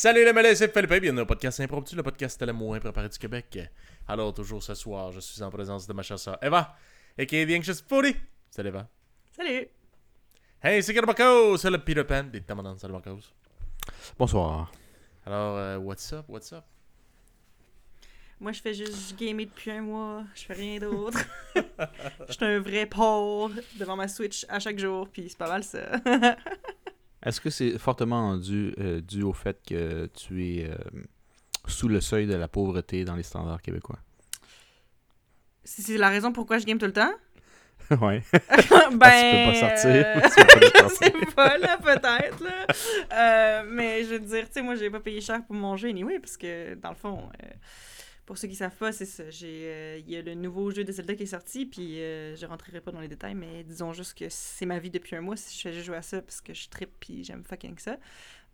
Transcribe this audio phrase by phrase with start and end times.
[0.00, 3.18] Salut les malais, c'est Philippe, bienvenue au podcast impromptu, le podcast le moins préparé du
[3.18, 3.58] Québec.
[4.06, 6.76] Alors, toujours ce soir, je suis en présence de ma chasseur Eva,
[7.18, 8.14] et qui est bien que Foodie.
[8.48, 8.86] Salut Eva.
[9.32, 9.66] Salut!
[10.62, 12.78] Hey, c'est Marcos, c'est le Peter Pan des Tamadans.
[12.78, 13.18] Salut Marcos.
[14.16, 14.70] Bonsoir.
[15.26, 16.62] Alors, euh, what's up, what's up?
[18.38, 20.22] Moi, je fais juste gamer depuis un mois.
[20.36, 21.18] Je fais rien d'autre.
[21.56, 25.64] Je suis un vrai porc devant ma Switch à chaque jour, puis c'est pas mal
[25.64, 25.80] ça.
[27.28, 30.74] Est-ce que c'est fortement dû, euh, dû au fait que tu es euh,
[31.66, 33.98] sous le seuil de la pauvreté dans les standards québécois?
[35.62, 37.12] C'est la raison pourquoi je game tout le temps?
[38.00, 38.22] ouais.
[38.92, 39.54] ben.
[39.54, 40.04] sortir.
[40.06, 40.96] euh, Tu peux pas les je sortir.
[40.98, 42.66] sais pas, là, peut-être, là.
[43.12, 46.18] Euh, mais je veux dire, tu sais, moi, j'ai pas payé cher pour manger, anyway,
[46.18, 47.46] parce que, dans le fond, euh,
[48.28, 49.24] pour ceux qui savent pas, c'est ça.
[49.30, 52.36] J'ai, euh, Il y a le nouveau jeu de Zelda qui est sorti, puis euh,
[52.36, 55.22] je rentrerai pas dans les détails, mais disons juste que c'est ma vie depuis un
[55.22, 57.78] mois si je fais juste jouer à ça, parce que je trippe, puis j'aime fucking
[57.78, 57.96] ça.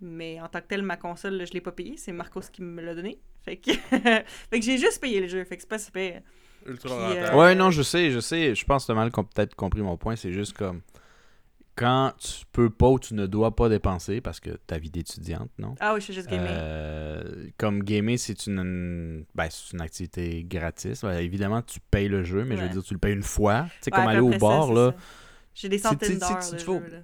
[0.00, 2.62] Mais en tant que tel, ma console, là, je l'ai pas payé, c'est Marcos qui
[2.62, 3.19] me l'a donné.
[3.45, 3.72] Fait que,
[4.50, 6.22] fait que j'ai juste payé le jeu, fait que c'est pas super.
[6.67, 7.34] Ultra Puis, rentable.
[7.34, 8.55] euh, Ouais, non, je sais, je sais.
[8.55, 10.14] Je pense que mal com- peut-être compris mon point.
[10.14, 10.83] C'est juste comme
[11.77, 15.50] quand tu peux pas ou tu ne dois pas dépenser parce que ta vie d'étudiante,
[15.58, 15.75] non?
[15.80, 16.47] Ah oui, je fais juste gamer.
[16.50, 21.02] Euh, comme gamer, c'est une, ben, c'est une activité gratis.
[21.02, 23.64] Ouais, évidemment, tu payes le jeu, mais je veux dire, tu le payes une fois.
[23.64, 24.95] Tu sais, Ouais, comme aller au ça, bar, là.
[25.55, 26.98] J'ai des Si- si- centaines si- d'heures si de tu jeu, là.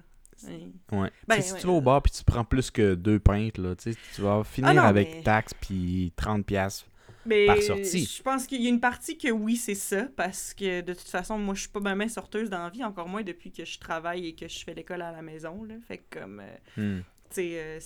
[0.47, 0.73] Oui.
[0.91, 1.11] Ouais.
[1.27, 3.93] Ben, Tu si vas au bar puis tu prends plus que deux pintes, là, tu
[4.21, 6.85] vas finir non, avec mais- taxes puis 30 pièces.
[7.25, 8.05] Mais par sortie.
[8.05, 11.07] Je pense qu'il y a une partie que oui, c'est ça, parce que de toute
[11.07, 13.63] façon, moi, je suis pas ma main sorteuse dans la vie, encore moins depuis que
[13.63, 15.63] je travaille et que je fais l'école à la maison.
[15.63, 15.75] Là.
[15.87, 17.01] Fait que, comme, euh, Hmm.
[17.29, 17.79] tu sais, euh,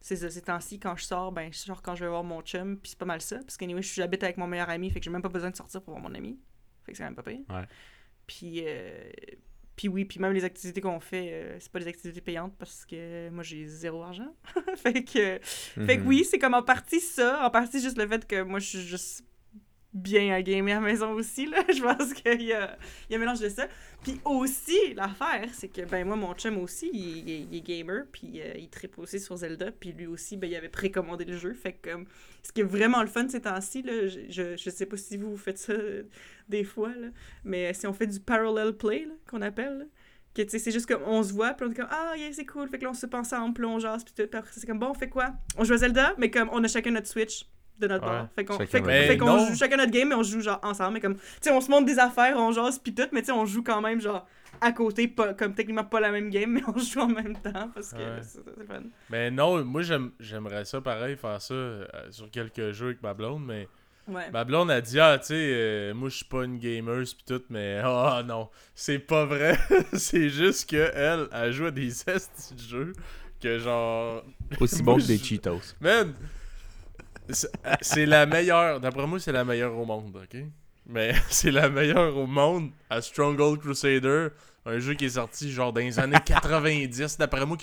[0.00, 2.40] c'est ça, ces temps-ci, quand je sors, ben, je sors quand je vais voir mon
[2.42, 5.00] chum, puis c'est pas mal ça, parce que, anyway, j'habite avec mon meilleur ami, fait
[5.00, 6.38] que j'ai même pas besoin de sortir pour voir mon ami.
[6.84, 7.40] Fait que c'est quand même pas pire.
[7.50, 7.66] Ouais.
[8.26, 9.10] Puis, euh,
[9.76, 12.84] puis oui, puis même les activités qu'on fait, euh, c'est pas des activités payantes parce
[12.84, 14.34] que moi, j'ai zéro argent.
[14.76, 15.38] fait que.
[15.42, 16.06] Fait que Mhm.
[16.06, 18.80] oui, c'est comme en partie ça, en partie juste le fait que moi je suis
[18.82, 19.24] juste
[19.92, 21.62] bien à gamer à la maison aussi, là.
[21.72, 22.76] Je pense qu'il y a,
[23.10, 23.68] y a un mélange de ça.
[24.02, 28.54] Puis aussi, l'affaire, c'est que ben moi, mon chum aussi, il, est- gamer, puis euh,
[28.58, 31.52] il tripe aussi sur Zelda, puis lui aussi, ben il avait précommandé le jeu.
[31.52, 32.06] Fait que comme,
[32.42, 35.36] ce qui est vraiment le fun ces temps-ci, là, je, je, sais pas si vous
[35.36, 36.04] faites ça euh,
[36.48, 37.08] des fois, là,
[37.44, 39.86] mais si on fait du parallel play, qu'on appelle,
[40.34, 42.32] que tu sais, c'est juste comme on se voit, puis on est comme ah, yeah,
[42.32, 44.50] c'est cool, fait que là on se pense ensemble, puis on puis tout, puis après
[44.52, 45.34] c'est comme bon, on fait quoi?
[45.58, 47.44] On joue à Zelda, mais comme on a chacun notre Switch
[47.88, 48.28] de notre.
[48.34, 51.14] Fait qu'on fait, fait joue chacun notre game, mais on joue genre ensemble, mais comme
[51.16, 53.44] tu sais, on se montre des affaires, on jase, puis tout, mais tu sais, on
[53.46, 54.26] joue quand même genre
[54.60, 57.70] à côté, pas, comme techniquement pas la même game, mais on joue en même temps
[57.74, 58.20] parce que Ouais.
[58.22, 58.82] c'est c'est fun.
[59.10, 63.14] Mais non, moi j'aime- j'aimerais ça pareil, faire ça euh, sur quelques jeux avec ma
[63.14, 63.68] blonde, mais
[64.08, 64.28] Ouais.
[64.32, 67.24] ma blonde a dit Ah, tu sais, euh, moi je suis pas une gamer pis
[67.24, 69.56] tout, mais ah non, c'est pas vrai.
[69.94, 72.92] c'est juste que elle, elle joue à des estis de jeux
[73.40, 74.24] que genre.
[74.60, 75.74] Aussi bon que des Cheetos.
[75.80, 76.14] Man,
[77.80, 78.80] c'est la meilleure.
[78.80, 80.40] D'après moi, c'est la meilleure au monde, ok?
[80.86, 84.28] Mais c'est la meilleure au monde à Stronghold Crusader,
[84.66, 87.18] un jeu qui est sorti genre dans les années 90.
[87.18, 87.56] D'après moi,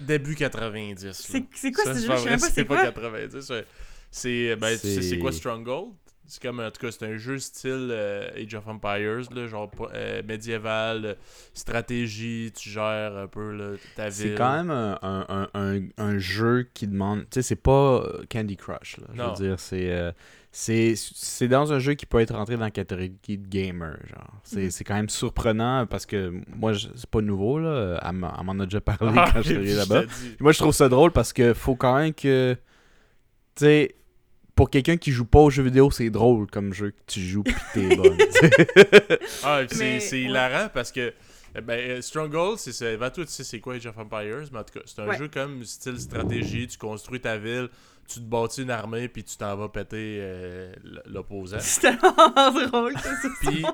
[0.00, 1.04] début 90.
[1.04, 1.12] là.
[1.54, 2.08] C'est quoi Ça, ce c'est jeu?
[2.08, 2.84] pas Je sais même pas c'est pas quoi.
[2.92, 3.50] 90.
[3.50, 3.64] ouais.
[4.10, 5.92] C'est ben, tu sais, c'est C'est- quoi Stronghold?
[6.32, 9.70] C'est comme en tout cas c'est un jeu style euh, Age of Empires là, genre
[9.92, 11.14] euh, médiéval, euh,
[11.52, 14.12] stratégie, tu gères un peu là, ta ville.
[14.30, 17.20] C'est quand même un, un, un, jeu qui demande.
[17.24, 18.96] Tu sais, c'est pas Candy Crush.
[18.96, 19.90] Là, je veux dire, c'est.
[19.92, 20.10] euh,
[20.50, 23.98] c'est c'est dans un jeu qui peut être rentré dans la catégorie de gamer.
[24.08, 24.40] genre.
[24.42, 24.70] C'est Mhm.
[24.86, 27.58] quand même surprenant parce que moi, c'est pas nouveau.
[27.58, 28.00] Là.
[28.06, 30.04] Elle m'en a déjà parlé Ah, quand je suis là-bas.
[30.40, 32.54] Moi, je trouve ça drôle parce que faut quand même que.
[33.54, 33.94] Tu sais,
[34.54, 37.42] pour quelqu'un qui joue pas aux jeux vidéo, c'est drôle comme jeu que tu joues
[37.42, 38.16] pis t'es bonne.
[39.44, 40.20] Ah, puis c'est ouais.
[40.22, 41.12] hilarant parce que
[41.54, 42.96] eh ben, euh, Stronghold, c'est ça.
[42.96, 45.06] Va toi, tu sais c'est quoi Age of Empires, mais en tout cas, c'est un
[45.08, 45.18] Ouais.
[45.18, 46.66] jeu comme style stratégie.
[46.66, 47.68] Tu construis ta ville,
[48.08, 50.72] tu te bâtis une armée, puis tu t'en vas péter euh,
[51.06, 51.58] l'opposant.
[51.60, 53.64] C'est tellement drôle que c'est Puis-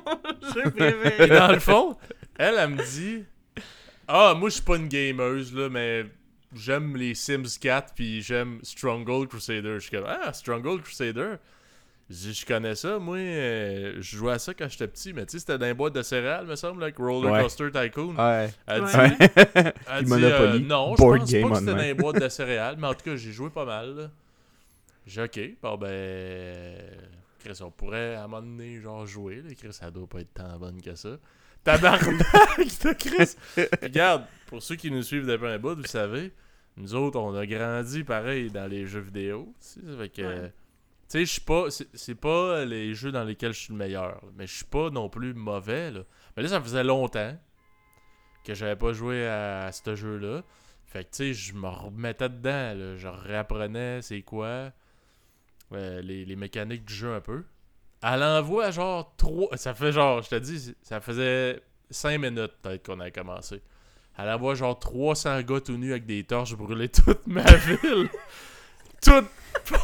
[0.55, 1.29] jeu préféré.
[1.29, 1.97] dans le fond,
[2.37, 3.25] elle, elle me dit
[4.09, 6.05] Ah, moi, je suis pas une gameuse, là, mais
[6.55, 9.75] j'aime les Sims 4, puis j'aime Stronghold Crusader.
[9.75, 11.35] Je suis comme Ah, Stronghold Crusader?
[12.11, 15.27] Je dis, je connais ça, moi, euh, je jouais à ça quand j'étais petit, mais
[15.27, 17.43] tu sais, c'était dans les boîtes de céréales, me semble, like Roller Ouais.
[17.43, 18.15] Coaster Tycoon.
[18.17, 18.51] ouais.
[18.67, 19.17] Elle dit, Ouais.
[19.87, 22.77] Elle dit, euh, non, je pense game pas que c'était dans les boîtes de céréales,
[22.79, 24.11] mais en tout cas, j'ai joué pas mal.
[25.07, 26.77] J'ai dit, ok, bon ben.
[27.45, 29.43] Chris, on pourrait à un moment donné, genre, jouer.
[29.47, 29.55] Là.
[29.55, 31.11] Chris, ça doit pas être tant bonne que ça.
[31.65, 33.37] Tabarnak de Chris!
[33.83, 36.33] Regarde, pour ceux qui nous suivent depuis un bout, vous savez,
[36.77, 39.53] nous autres, on a grandi pareil dans les jeux vidéo.
[39.61, 40.23] tu sais, ça fait que.
[40.23, 40.49] Ouais.
[40.49, 40.55] Tu
[41.09, 41.71] sais, je suis pas.
[41.71, 44.23] c'est- C'est pas les jeux dans lesquels je suis le meilleur.
[44.37, 45.91] Mais je suis pas non plus mauvais.
[45.91, 46.01] Là.
[46.37, 47.37] Mais là, ça faisait longtemps
[48.45, 50.43] que j'avais pas joué à, ce jeu-là.
[50.87, 52.97] Fait que, tu sais, je me remettais dedans, là.
[52.97, 54.71] Je réapprenais c'est quoi,
[55.73, 57.45] euh, les, les mécaniques du jeu un peu.
[58.03, 59.57] Elle envoie genre 3.
[59.57, 61.61] Ça fait genre, je te dis, ça faisait
[61.91, 63.61] 5 minutes peut-être qu'on a commencé.
[64.17, 68.09] Elle envoie genre 300 gars tout nus avec des torches brûler toute ma ville.
[69.01, 69.25] Tout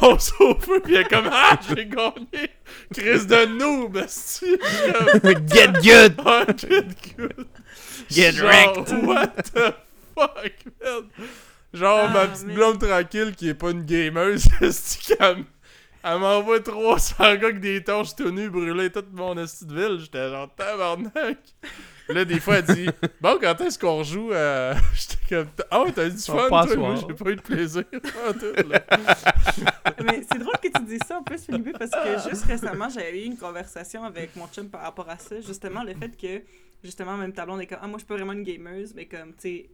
[0.00, 2.50] passe au feu, pis elle est comme Ah, j'ai gagné!
[2.92, 3.96] Crise de noob!
[5.48, 6.14] Get good!
[6.24, 7.46] Ah, get good!
[8.10, 8.92] Get Genre, wrecked!
[9.04, 9.74] What the
[10.14, 10.52] fuck,
[10.82, 11.08] man?
[11.72, 15.44] Genre, ma Ah, petite mais- blonde tranquille qui est pas une gameuse, esti, qu'elle
[16.04, 19.98] elle m'envoie 300 gars avec des torches tout nus brûler toute mon esti de ville.
[19.98, 21.38] J'étais genre tabarnak.
[22.08, 22.86] Là, des fois, elle dit
[23.22, 24.74] Bon, quand est-ce qu'on rejoue à.
[24.94, 26.76] J'étais comme Ah, ouais, t'as eu du On fun, toi.
[26.76, 27.84] Moi, j'ai pas eu de plaisir.
[30.04, 33.22] Mais c'est drôle que tu dises ça en plus, Philippe, parce que juste récemment, j'avais
[33.22, 35.40] eu une conversation avec mon chum par rapport à ça.
[35.40, 36.42] Justement, le fait que,
[36.82, 39.06] justement, même ta blonde est comme, ah, moi, je suis pas vraiment une gameuse, mais
[39.06, 39.70] comme, tu sais,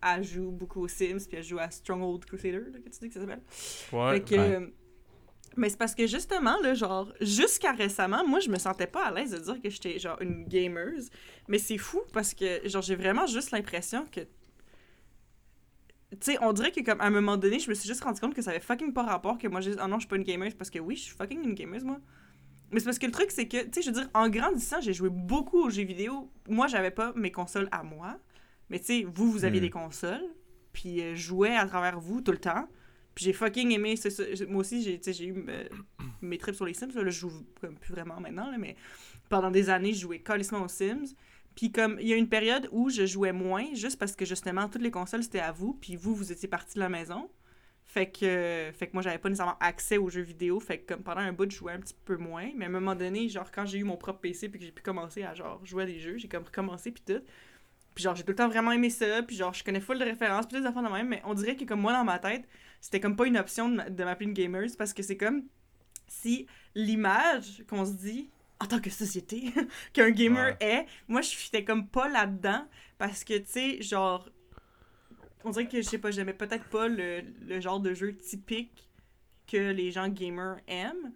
[0.00, 3.08] elle joue beaucoup aux Sims, puis elle joue à Stronghold Crusader, là, que tu dis
[3.08, 3.42] que ça s'appelle.
[3.92, 4.12] Ouais.
[4.12, 4.72] Fait que, ouais.
[5.56, 9.10] Mais c'est parce que justement, là, genre, jusqu'à récemment, moi, je me sentais pas à
[9.12, 11.10] l'aise de dire que j'étais, genre, une gameuse.
[11.48, 14.20] Mais c'est fou parce que, genre, j'ai vraiment juste l'impression que.
[16.10, 18.20] Tu sais, on dirait que, comme, à un moment donné, je me suis juste rendu
[18.20, 20.16] compte que ça avait fucking pas rapport que moi, je Ah non, je suis pas
[20.16, 21.98] une gameuse parce que oui, je suis fucking une gameuse, moi.
[22.70, 24.80] Mais c'est parce que le truc, c'est que, tu sais, je veux dire, en grandissant,
[24.80, 26.30] j'ai joué beaucoup aux jeux vidéo.
[26.48, 28.18] Moi, j'avais pas mes consoles à moi.
[28.70, 29.64] Mais tu sais, vous, vous aviez Hmm.
[29.64, 30.24] des consoles.
[30.72, 32.66] Puis euh, je jouais à travers vous tout le temps.
[33.14, 33.96] Puis j'ai fucking aimé.
[33.96, 34.22] c'est ça.
[34.48, 35.44] Moi aussi, j'ai eu
[36.22, 36.92] mes trips sur les Sims.
[36.94, 37.30] Là, je joue
[37.60, 38.50] comme plus vraiment maintenant.
[38.50, 38.76] Là, mais
[39.28, 41.14] pendant des années, je jouais calissement aux Sims.
[41.54, 44.68] Puis comme il y a une période où je jouais moins, juste parce que justement,
[44.68, 45.74] toutes les consoles, c'était à vous.
[45.74, 47.30] Puis vous, vous étiez partis de la maison.
[47.84, 50.60] Fait que, fait que moi, j'avais pas nécessairement accès aux jeux vidéo.
[50.60, 52.50] Fait que comme pendant un bout, je jouais un petit peu moins.
[52.56, 54.72] Mais à un moment donné, genre quand j'ai eu mon propre PC puis que j'ai
[54.72, 57.22] pu commencer à genre jouer à des jeux, j'ai comme recommencé puis tout.
[57.94, 59.22] Puis genre, j'ai tout le temps vraiment aimé ça.
[59.22, 61.08] Puis genre, je connais full de références, puis des affaires de même.
[61.08, 62.48] Mais on dirait que comme moi, dans ma tête,
[62.82, 64.66] c'était comme pas une option de m'a- de m'appeler une gamer.
[64.78, 65.44] Parce que c'est comme
[66.08, 68.30] si l'image qu'on se dit
[68.60, 69.52] en tant que société
[69.94, 72.66] qu'un gamer est, moi, je fitais comme pas là-dedans.
[72.98, 74.28] Parce que, tu sais, genre,
[75.44, 78.88] on dirait que, je sais pas, j'aimais peut-être pas le, le genre de jeu typique
[79.46, 81.12] que les gens gamers aiment.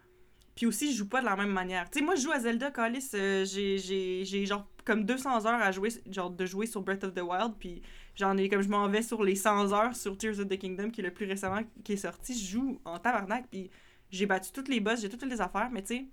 [0.56, 1.91] Puis aussi, je joue pas de la même manière.
[1.91, 5.73] Tu sais, moi, je joue à Zelda, Callis, euh, j'ai- genre comme 200 heures à
[5.73, 7.82] jouer, genre de jouer sur Breath of the Wild, puis
[8.14, 10.91] j'en ai comme je m'en vais sur les 100 heures sur Tears of the Kingdom,
[10.91, 12.38] qui est le plus récemment qui est sorti.
[12.38, 13.70] Je joue en tabarnak, puis
[14.11, 16.06] j'ai battu toutes les boss, j'ai toutes les affaires, mais tu sais,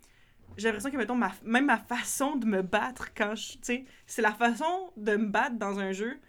[0.58, 3.54] j'ai l'impression que, mettons, ma, même ma façon de me battre quand je.
[3.54, 6.20] Tu sais, c'est la façon de me battre dans un jeu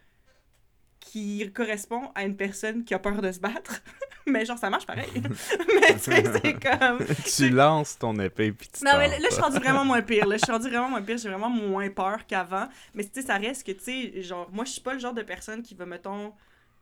[1.04, 3.82] qui correspond à une personne qui a peur de se battre.
[4.26, 5.10] mais genre, ça marche pareil.
[5.80, 7.04] mais tu sais, c'est comme.
[7.24, 10.26] tu lances ton épée puis tu Non, mais là, je suis rendu vraiment moins pire.
[10.26, 11.18] Là, je suis rendu vraiment moins pire.
[11.18, 12.68] J'ai vraiment moins peur qu'avant.
[12.94, 15.14] Mais tu sais, ça reste que, tu sais, genre, moi, je suis pas le genre
[15.14, 16.32] de personne qui va, mettons,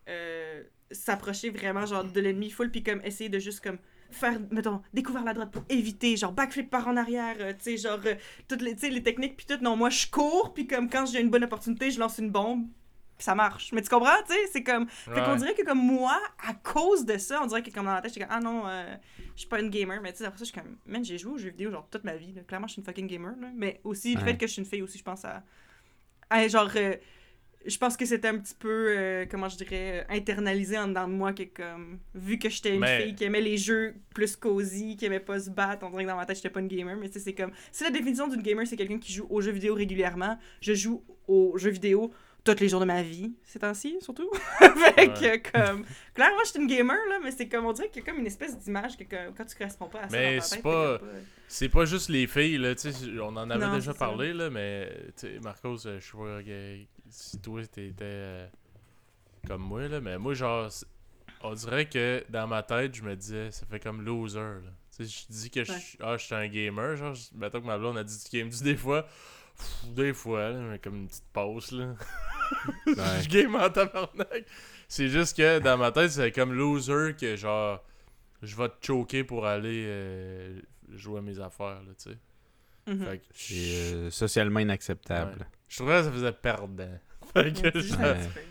[0.08, 3.78] euh, s'approcher vraiment, genre, de l'ennemi full, puis comme essayer de juste, comme,
[4.10, 7.76] faire, mettons, découvrir la droite pour éviter, genre, backflip par en arrière, euh, tu sais,
[7.76, 8.14] genre, euh,
[8.48, 9.62] toutes les, tu sais, les techniques, puis tout.
[9.62, 12.66] Non, moi, je cours, puis comme, quand j'ai une bonne opportunité, je lance une bombe,
[13.22, 13.70] puis ça marche.
[13.72, 14.88] Mais tu comprends, tu sais, c'est comme.
[14.88, 15.36] Fait qu'on Ouais.
[15.36, 18.12] dirait que comme moi, à cause de ça, on dirait que comme dans la tête,
[18.12, 18.94] j'étais comme ah non, euh,
[19.36, 21.18] je suis pas une gamer, mais tu sais après ça je suis comme man, j'ai
[21.18, 22.42] joué aux jeux vidéo genre toute ma vie, là.
[22.42, 23.48] clairement je suis une fucking gamer là.
[23.54, 24.32] mais aussi le Ouais.
[24.32, 25.44] fait que je suis une fille aussi, je pense à,
[26.30, 26.96] à genre euh,
[27.64, 31.12] je pense que c'était un petit peu euh, comment je dirais internalisé en dedans de
[31.12, 34.96] moi que comme vu que j'étais une Mais- fille qui aimait les jeux plus cosy,
[34.96, 36.96] qui aimait pas se battre, on dirait que dans ma tête j'étais pas une gamer,
[36.96, 39.40] mais tu sais c'est comme si la définition d'une gamer c'est quelqu'un qui joue aux
[39.40, 42.12] jeux vidéo régulièrement, je joue aux jeux vidéo
[42.44, 44.30] tous les jours de ma vie, ces temps-ci, surtout.
[44.96, 45.84] fait que, comme,
[46.14, 48.20] clairement, je suis une gamer, là, mais c'est comme, on dirait qu'il y a comme
[48.20, 50.98] une espèce d'image que, que- quand tu corresponds pas à ça Mais c'est pas-
[51.48, 53.98] C'est pas juste les filles, là, tu sais, on en avait Non, déjà ça.
[53.98, 56.78] parlé, là, mais, tu sais, Marcos, euh, je sais pas que-
[57.10, 58.46] si toi t'étais euh,
[59.46, 60.68] comme moi, là, mais moi, genre,
[61.42, 64.60] on dirait que dans ma tête, je me disais, ça fait comme loser, là.
[64.96, 65.78] Tu sais, je dis que je Ouais.
[65.78, 68.62] suis ah, je suis un gamer, genre, mettons que ma blonde a dit, tu games-tu
[68.62, 69.06] des fois?
[69.62, 71.94] Pff, Des fois, là, mais comme une petite pause, là.
[72.86, 72.94] Ouais.
[73.22, 74.44] je game en tabarnak.
[74.86, 77.82] C'est juste que dans ma tête, c'est comme loser que genre
[78.42, 83.20] je vais te choquer pour aller euh, jouer à mes affaires là, tu sais.
[83.32, 83.54] C'est
[83.94, 85.46] euh, socialement inacceptable.
[85.68, 86.98] je trouvais que ça faisait perdant.
[87.32, 87.80] Fait que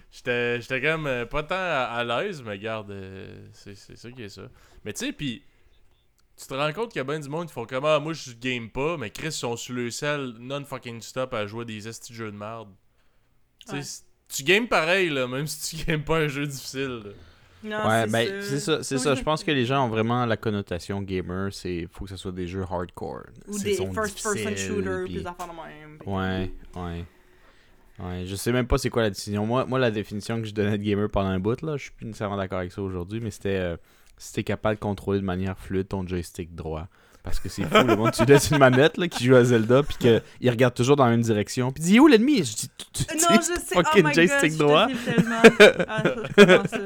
[0.09, 4.23] j'étais- comme euh, pas tant à, à l'aise, mais garde euh, c'est c'est ça qui
[4.23, 4.43] est ça.
[4.83, 5.43] Mais tu sais puis
[6.41, 8.13] tu te rends compte qu'il y a bien du monde qui font comme ah, moi
[8.13, 11.65] je game pas, mais Chris ils sont sur le sel non fucking stop à jouer
[11.65, 12.69] des estis de jeux de merde.
[13.67, 13.81] Tu Ouais.
[14.43, 17.01] games pareil là, même si tu games pas un jeu difficile.
[17.05, 17.11] là.
[17.63, 19.13] Non, ouais, c'est ben, c'est ça, c'est ça.
[19.13, 22.31] Je pense que les gens ont vraiment la connotation gamer, c'est faut que ce soit
[22.31, 23.25] des jeux hardcore.
[23.47, 25.99] Ou des first-person shooters, puis- des affaires de même.
[26.07, 27.05] Ouais, ouais.
[27.99, 29.45] Ouais, je sais même pas c'est quoi la décision.
[29.45, 31.91] Moi, moi, la définition que je donnais de gamer pendant un bout, là, je suis
[31.91, 33.77] plus nécessairement d'accord avec ça aujourd'hui, mais c'était euh,
[34.21, 36.87] si t'es capable de contrôler de manière fluide ton joystick droit.
[37.23, 39.81] Parce que c'est fou, le monde, tu laisses une manette là, qui joue à Zelda,
[39.83, 42.37] puis qu'il regarde toujours dans la même direction, puis il dit où l'ennemi?
[42.37, 43.75] Je dis, tu, tu, Non, je sais.
[43.75, 44.87] oh my joystick God, droit.
[44.89, 45.41] Je te file tellement.
[45.87, 46.03] Ah,
[46.35, 46.77] comment ça?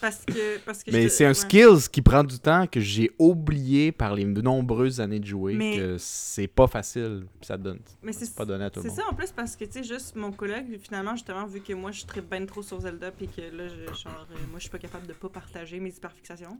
[0.00, 1.34] Parce que, parce que Mais c'est un ouais.
[1.34, 5.76] skills qui prend du temps que j'ai oublié par les nombreuses années de jouer, Mais-
[5.76, 7.80] que c'est pas facile, ça donne.
[8.02, 8.98] Mais c'est C'est pas donné à tout le C'est monde.
[8.98, 11.90] ça en plus parce que tu sais juste mon collègue finalement justement vu que moi
[11.90, 14.70] je tripe ben trop sur Zelda puis que là je, genre euh, moi je suis
[14.70, 16.58] pas capable de pas partager mes hyperfixations.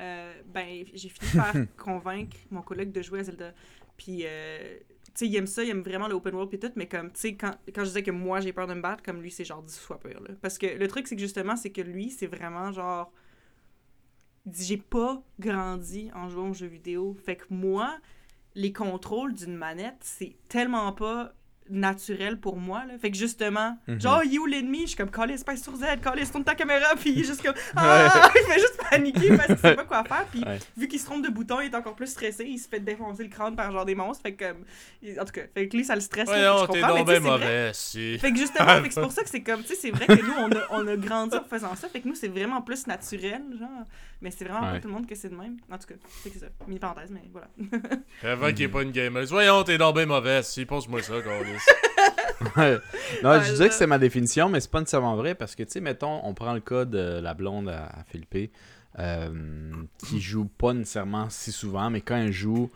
[0.00, 3.52] Euh, ben j'ai fini par convaincre mon collègue de jouer à Zelda.
[3.96, 4.78] Puis euh,
[5.14, 7.20] tu sais il aime ça, il aime vraiment l'open world puis tout mais comme tu
[7.20, 9.44] sais quand, quand je disais que moi j'ai peur de me battre comme lui c'est
[9.44, 10.34] genre 10 fois pire là.
[10.40, 13.12] Parce que le truc c'est que justement c'est que lui c'est vraiment genre
[14.50, 17.16] j'ai pas grandi en jouant aux jeux vidéo.
[17.24, 17.98] Fait que moi
[18.54, 21.32] les contrôles d'une manette, c'est tellement pas
[21.70, 22.84] naturel pour moi.
[22.86, 22.94] Là.
[22.98, 24.00] Fait que justement, Mhm.
[24.00, 24.82] genre, il est où l'ennemi?
[24.82, 27.42] Je suis comme, calisse, passe sur Z, calisse, tourne ta caméra, puis il est juste
[27.42, 28.30] comme, ah!
[28.34, 30.58] Il fait juste paniquer parce qu'il sait pas quoi faire, puis Ouais.
[30.76, 33.22] vu qu'il se trompe de bouton, il est encore plus stressé, il se fait défoncer
[33.24, 35.94] le crâne par genre des monstres, fait que, en tout cas, fait que lui, ça
[35.94, 36.26] le stresse.
[36.26, 37.20] Voyons, je t'es donc vrai.
[37.20, 38.18] mauvais, si.
[38.18, 40.34] Fait que justement, c'est pour ça que c'est comme, tu sais, c'est vrai que nous,
[40.38, 43.42] on a, on a grandi en faisant ça, fait que nous, c'est vraiment plus naturel,
[43.58, 43.68] genre,
[44.20, 44.72] mais c'est vraiment Ouais.
[44.74, 45.56] pas tout le monde que c'est de même.
[45.70, 46.46] En tout cas, c'est que ça.
[46.66, 47.48] Mini parenthèse, mais voilà.
[48.22, 49.24] Avant qu'il ait pas une gamer.
[49.26, 50.64] Voyons, t'es donc bien mauvais, si.
[50.66, 51.14] Pose-moi ça.
[52.56, 52.78] Ouais.
[53.24, 55.64] non, Ouais, je disais que c'est ma définition, mais c'est pas nécessairement vrai parce que,
[55.64, 58.52] tu sais, mettons, on prend le cas de la blonde à, à Philippe,
[58.98, 59.72] euh,
[60.06, 62.70] qui joue pas nécessairement si souvent, mais quand elle joue,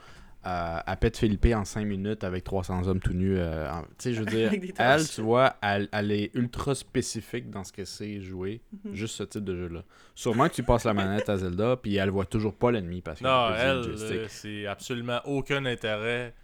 [0.46, 3.36] euh, elle pète Philippe en 5 minutes avec 300 hommes tout nus.
[3.38, 7.64] euh, tu sais, je veux dire, elle, tu vois, elle, elle est ultra spécifique dans
[7.64, 8.94] ce que c'est jouer, Mhm.
[8.94, 9.84] juste ce type de jeu-là.
[10.14, 13.18] Sûrement que tu passes la manette à Zelda, puis elle voit toujours pas l'ennemi parce
[13.20, 16.34] qu'elle Non, elle, c'est absolument aucun intérêt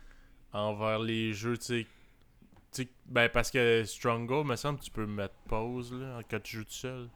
[0.52, 1.86] envers les jeux, tu sais.
[2.72, 6.58] Tu sais, Ben, parce que Stronghold, me semble, tu peux mettre pause, là, quand tu
[6.58, 7.08] joues tout seul.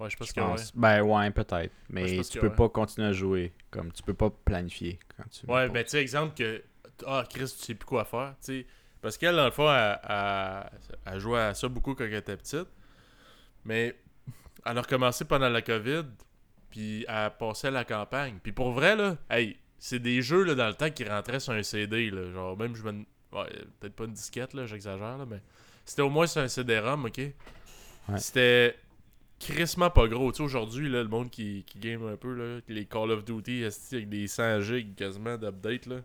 [0.00, 0.46] Ouais, je pense Je que ouais.
[0.46, 0.74] pense.
[0.74, 1.72] Ben ouais, peut-être.
[1.90, 2.54] Mais pense tu peux ouais.
[2.54, 3.52] pas continuer à jouer.
[3.70, 5.46] Comme tu peux pas planifier quand tu.
[5.46, 6.62] Ouais, ben, tu sais, exemple que.
[7.06, 8.66] Ah, Chris, tu sais plus quoi faire, sais.
[9.02, 10.70] Parce qu'elle, dans le fond, elle, elle,
[11.06, 12.68] elle jouait à ça beaucoup quand elle était petite.
[13.64, 13.94] Mais
[14.64, 16.04] elle a recommencé pendant la COVID,
[16.70, 18.38] puis elle passait la campagne.
[18.42, 21.52] Puis pour vrai, là, hey, c'est des jeux, là, dans le temps qui rentraient sur
[21.52, 22.30] un CD, là.
[22.30, 23.04] Genre, même, je me.
[23.32, 25.40] Ouais, peut-être pas une disquette, là, j'exagère, là, mais.
[25.84, 27.20] C'était au moins sur un CD-ROM, ok?
[28.16, 28.76] C'était
[29.40, 30.30] crissement pas gros.
[30.30, 33.64] Tu sais, aujourd'hui, le monde qui, qui game un peu, là, les Call of Duty,
[33.92, 35.96] avec des 100 gigs quasiment d'update, là.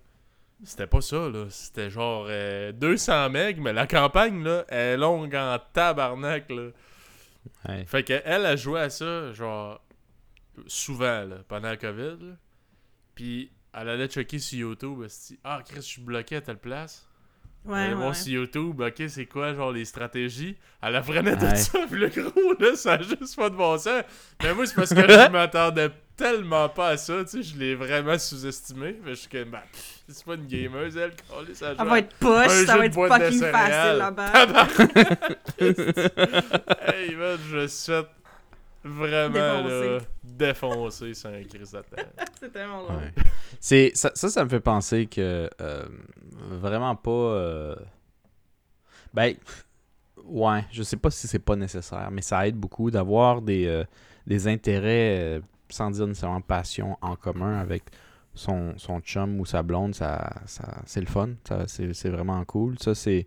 [0.63, 1.45] C'était pas ça, là.
[1.49, 6.69] C'était genre euh, 200 megs, mais la campagne, là, elle est longue en tabarnak, là.
[7.85, 9.81] Fait qu'elle, elle a joué à ça, genre,
[10.65, 12.33] souvent, là, pendant la COVID, là.
[13.13, 15.37] Puis, elle allait checker sur YouTube, esti.
[15.43, 17.07] Ah, Chris, je suis bloqué à telle place.
[17.65, 18.13] Ouais, Allez ouais, voir ouais.
[18.13, 20.55] sur YouTube, ok, c'est quoi, genre, les stratégies?
[20.83, 21.55] Elle apprenait tout Ouais.
[21.55, 24.03] ça, puis le gros, là, ça a juste pas de bon sens.
[24.43, 27.73] Mais moi, c'est parce que je m'attendais tellement pas à ça, tu sais, je l'ai
[27.75, 28.97] vraiment sous-estimé.
[29.03, 29.63] Mais je suis comme, bah,
[30.07, 32.93] c'est pas une gameuse, elle, calée, ça à- va être push, ça va de être
[32.93, 33.97] boîte de fucking céréales.
[33.97, 34.67] facile là-bas.
[36.93, 38.07] hey, man, je souhaite
[38.85, 42.05] vraiment, là, défoncer sur un crise de terre.
[42.39, 42.95] C'est tellement drôle.
[42.97, 43.13] Ouais.
[43.59, 45.85] C'est ça, ça, ça me fait penser que euh,
[46.51, 47.09] vraiment pas.
[47.11, 47.75] euh,
[49.13, 49.33] Ben,
[50.23, 53.83] ouais, je sais pas si c'est pas nécessaire, mais ça aide beaucoup d'avoir des, euh,
[54.27, 55.39] des intérêts, euh,
[55.69, 57.83] sans dire nécessairement passion, en commun avec
[58.33, 59.95] son, son chum ou sa blonde.
[59.95, 62.77] Ça, ça, c'est le fun, ça, c'est, c'est vraiment cool.
[62.79, 63.25] Ça, c'est.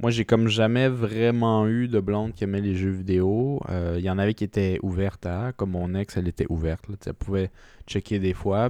[0.00, 3.60] Moi, j'ai comme jamais vraiment eu de blonde qui aimait les jeux vidéo.
[3.68, 6.84] Euh, Il y en avait qui étaient ouvertes à, comme mon ex, elle était ouverte.
[7.04, 7.50] Elle pouvait
[7.86, 8.68] checker des fois.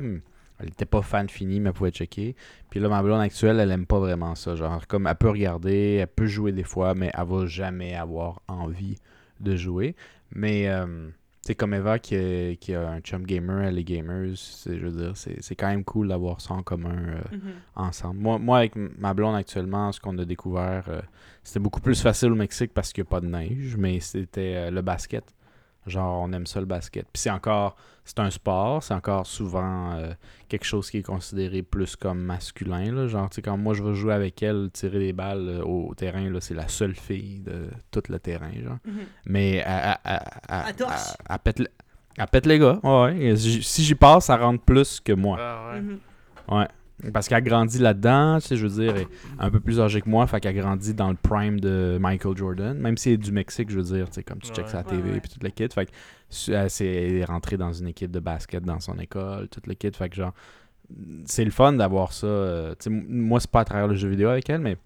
[0.58, 2.34] Elle était pas fan fini, mais elle pouvait checker.
[2.70, 4.56] Puis là, ma blonde actuelle, elle aime pas vraiment ça.
[4.56, 8.40] Genre, comme elle peut regarder, elle peut jouer des fois, mais elle va jamais avoir
[8.48, 8.96] envie
[9.40, 9.96] de jouer.
[10.34, 11.10] Mais, euh,
[11.48, 14.36] c'est comme Eva qui a, qui a un chum gamer, elle est gamers.
[14.36, 17.40] c'est- Je veux dire, c'est c'est quand même cool d'avoir ça en commun euh, Mhm.
[17.74, 18.20] ensemble.
[18.20, 21.00] Moi, moi, avec ma blonde actuellement, ce qu'on a découvert, euh,
[21.42, 24.56] c'était beaucoup plus facile au Mexique parce qu'il n'y a pas de neige, mais c'était
[24.56, 25.24] euh, le basket.
[25.88, 27.06] Genre, on aime ça le basket.
[27.12, 30.12] Puis c'est encore, c'est un sport, c'est encore souvent euh,
[30.48, 32.92] quelque chose qui est considéré plus comme masculin.
[32.92, 33.06] Là.
[33.06, 35.88] Genre, tu sais, quand moi je vais jouer avec elle, tirer des balles euh, au,
[35.90, 38.50] au terrain, là, c'est la seule fille de tout le terrain.
[38.62, 38.78] Genre.
[39.26, 41.68] Mais elle, pète, le-
[42.16, 42.78] elle pète les gars.
[42.82, 43.36] Ouais, ouais.
[43.36, 45.36] Si si j'y passe, ça rentre plus que moi.
[45.40, 45.80] Ah, ouais.
[45.80, 45.98] Mhm.
[47.12, 50.00] Parce qu'elle grandit là-dedans, tu sais, je veux dire, elle est un peu plus âgée
[50.00, 53.18] que moi, fait qu'elle grandit dans le prime de Michael Jordan, même si elle est
[53.18, 54.70] du Mexique, je veux dire, tu sais, comme tu checks Ouais.
[54.72, 55.20] sa Ouais, TV ouais.
[55.20, 55.92] puis toute le kit, fait que
[56.52, 60.08] elle, est rentrée dans une équipe de basket dans son école, tout le kit, fait
[60.08, 60.32] que genre,
[61.24, 64.08] c'est le fun d'avoir ça, euh, tu sais, moi c'est pas à travers le jeu
[64.08, 64.76] vidéo avec elle, mais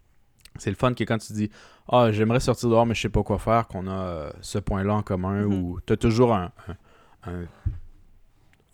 [0.59, 1.49] c'est le fun que quand tu dis
[1.89, 4.95] Ah, j'aimerais sortir dehors, mais je sais pas quoi faire, qu'on a euh, ce point-là
[4.97, 5.53] en commun Mhm.
[5.55, 6.53] où tu as toujours un,
[7.25, 7.45] un, un-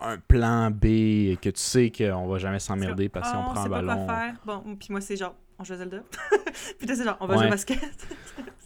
[0.00, 3.46] un plan B et que tu sais qu'on va jamais s'emmerder parce que si Ah,
[3.48, 4.06] on prend un pas ballon.
[4.06, 4.34] quoi faire.
[4.46, 5.98] Bon, puis moi, c'est genre, on joue à Zelda.
[6.78, 7.48] puis c'est genre, on va jouer Ouais.
[7.48, 7.78] au basket.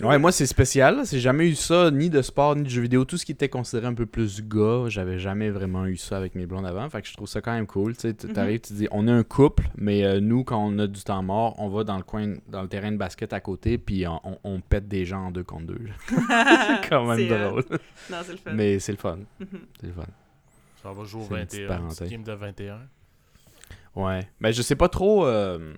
[0.01, 1.03] Ouais, moi c'est spécial.
[1.05, 3.05] C'est jamais eu ça, ni de sport, ni de jeux vidéo.
[3.05, 6.35] Tout ce qui était considéré un peu plus gars, j'avais jamais vraiment eu ça avec
[6.35, 6.89] mes blondes avant.
[6.91, 7.95] Fait que je trouve ça quand même cool.
[7.95, 8.59] Tu sais, t- Mhm.
[8.59, 11.55] tu dis, on est un couple, mais euh, nous, quand on a du temps mort,
[11.59, 14.39] on va dans le coin, dans le terrain de basket à côté, puis on, on-
[14.43, 15.81] on pète des gens en deux contre deux.
[16.09, 17.65] c'est quand même euh, drôle.
[18.11, 18.51] Non, c'est le fun.
[18.55, 19.19] Mais c'est le fun.
[19.39, 19.47] Mhm.
[19.81, 20.03] C'est le fun.
[20.83, 21.69] Ça va jouer au C'est une petite 21.
[21.69, 21.99] parenthèse.
[21.99, 22.81] Petite game de 21.
[23.95, 24.29] Ouais.
[24.41, 25.75] Mais je sais pas trop euh,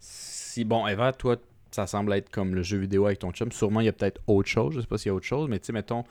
[0.00, 1.36] si, bon, Eva, toi,
[1.70, 3.52] ça semble être comme le jeu vidéo avec ton chum.
[3.52, 4.74] Sûrement, il y a peut-être autre chose.
[4.74, 6.04] Je sais pas s'il y a autre chose, mais tu sais, mettons,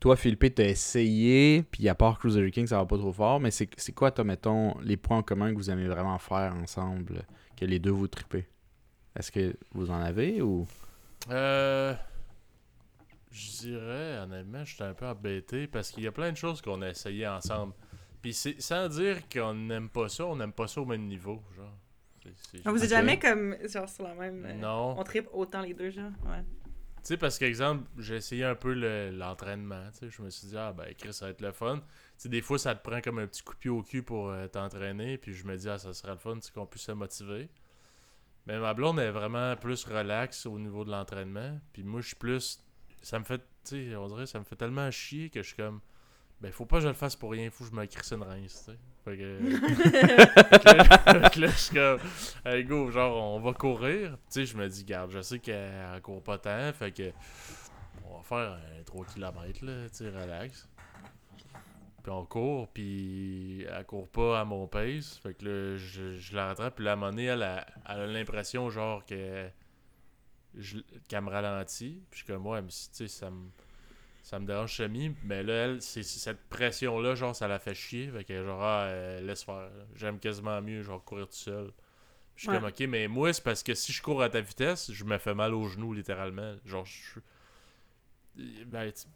[0.00, 3.50] toi, Philippe, t'as essayé, puis à part Cruiser King, ça va pas trop fort, mais
[3.50, 7.24] c'est c'est quoi, toi, mettons, les points en commun que vous aimez vraiment faire ensemble,
[7.56, 8.46] que les deux vous tripez?
[9.16, 10.66] Est-ce que vous en avez ou?
[11.30, 11.94] Euh.
[13.32, 16.82] Je dirais, honnêtement, j'étais un peu embêté parce qu'il y a plein de choses qu'on
[16.82, 17.72] a essayé ensemble.
[18.20, 21.42] Puis c'est sans dire qu'on n'aime pas ça, on n'aime pas ça au même niveau,
[21.56, 21.72] genre.
[22.22, 22.88] C'est- c'est- Ah, vous êtes Ok.
[22.90, 24.44] jamais comme, genre, sur la même.
[24.44, 24.96] euh, Non.
[24.98, 26.12] On tripe autant les deux, genre.
[26.26, 26.44] Ouais.
[26.98, 29.90] Tu sais, parce qu'exemple, j'ai essayé un peu le- l'entraînement.
[29.90, 30.10] tu sais.
[30.10, 31.78] Je me suis dit, ah ben, Chris, ça va être le fun.
[31.78, 31.82] Tu
[32.18, 34.28] sais, des fois, ça te prend comme un petit coup de pied au cul pour
[34.28, 35.18] euh, t'entraîner.
[35.18, 37.48] Puis je me dis, ah, ça serait le fun, tu sais, qu'on puisse se motiver.
[38.46, 41.58] Mais ma blonde est vraiment plus relax au niveau de l'entraînement.
[41.72, 42.60] Puis moi, je suis plus.
[43.02, 45.56] Ça me fait, tu sais, on dirait, ça me fait tellement chier que je suis
[45.56, 45.80] comme,
[46.40, 48.22] ben, faut pas que je le fasse pour rien, faut que je me crisse une
[48.22, 48.78] rince, tu sais.
[49.04, 49.38] Fait que.
[51.40, 51.98] Là, je suis comme,
[52.44, 54.12] hey go, genre, on va courir.
[54.12, 57.10] Tu sais, je me dis, garde, je sais qu'elle court pas tant, fait que
[58.08, 60.68] on va faire un 3 km, là, tu sais, relax.
[62.02, 65.18] Puis on court, puis elle court pas à mon pace.
[65.22, 68.70] Fait que là, je, je la rattrape, puis la monnaie, elle, a- elle a l'impression,
[68.70, 69.46] genre, que
[71.08, 72.02] qu'elle me ralentit.
[72.10, 73.48] Puis je suis comme, ouais, mais tu sais, ça me.
[74.24, 78.08] Ça me dérange semi, mais là, elle, c'est cette pression-là, genre, ça la fait chier.
[78.08, 79.68] Fait que, genre, ah, euh, laisse faire.
[79.96, 81.72] J'aime quasiment mieux, genre, courir tout seul.
[82.36, 82.60] Je suis Ouais.
[82.60, 85.18] comme, ok, mais moi, c'est parce que si je cours à ta vitesse, je me
[85.18, 86.54] fais mal aux genoux, littéralement.
[86.64, 87.18] Genre, je.
[88.66, 89.06] Ben, tu-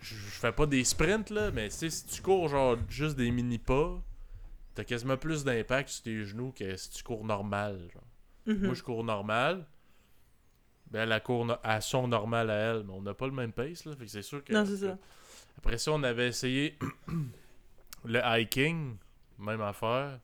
[0.00, 3.30] je fais pas des sprints, là, mais tu sais, si tu cours, genre, juste des
[3.30, 4.00] mini-pas,
[4.74, 8.02] t'as quasiment plus d'impact sur tes genoux que si tu cours normal, genre.
[8.46, 8.66] Mhm.
[8.66, 9.66] Moi, je cours normal.
[10.96, 13.84] Ben, court no- à son normal à elle, mais on n'a pas le même pace,
[13.84, 13.94] là.
[13.96, 14.52] Fait que c'est sûr que.
[14.52, 14.96] Non, c'est ça.
[15.58, 16.78] Après ça, on avait essayé
[18.04, 18.96] le hiking,
[19.38, 20.20] même affaire.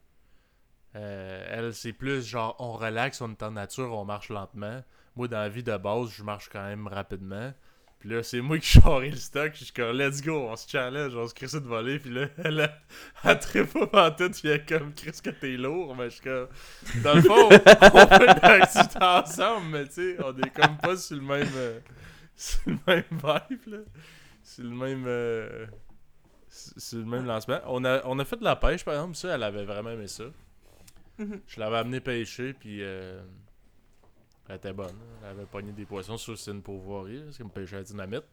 [0.95, 4.83] Euh, elle, c'est plus genre, on relaxe, on est en nature, on marche lentement.
[5.17, 7.53] Moi, dans la vie de base, je marche quand même rapidement.
[8.03, 9.53] Puis là, c'est moi qui charrie le stock.
[9.55, 12.01] Je suis comme, let's go, on se challenge, on se crée ça de voler.
[12.01, 12.73] Puis là, elle, elle,
[13.23, 15.95] elle tripe pas en tête, puis elle comme, Chris, que t'es lourd.
[15.95, 16.49] Mais je suis comme,
[17.05, 21.15] dans le fond, on fait l'activité ensemble, mais tu sais, on est comme pas sur
[21.15, 21.79] le même, euh,
[22.35, 23.79] sur le même vibe, là.
[24.43, 25.05] C'est le même.
[25.07, 25.67] euh,
[26.49, 27.61] c'est le même lancement.
[27.67, 29.15] On a, on a fait de la pêche, par exemple.
[29.15, 30.25] Ça, elle avait vraiment aimé ça.
[31.19, 31.41] Mhm.
[31.47, 33.23] Je l'avais amené pêcher, puis euh,
[34.53, 34.97] elle était bonne.
[35.23, 37.25] Elle avait pogné des poissons sur une pourvoirie.
[37.33, 38.25] C'est comme pêcher à la dynamite.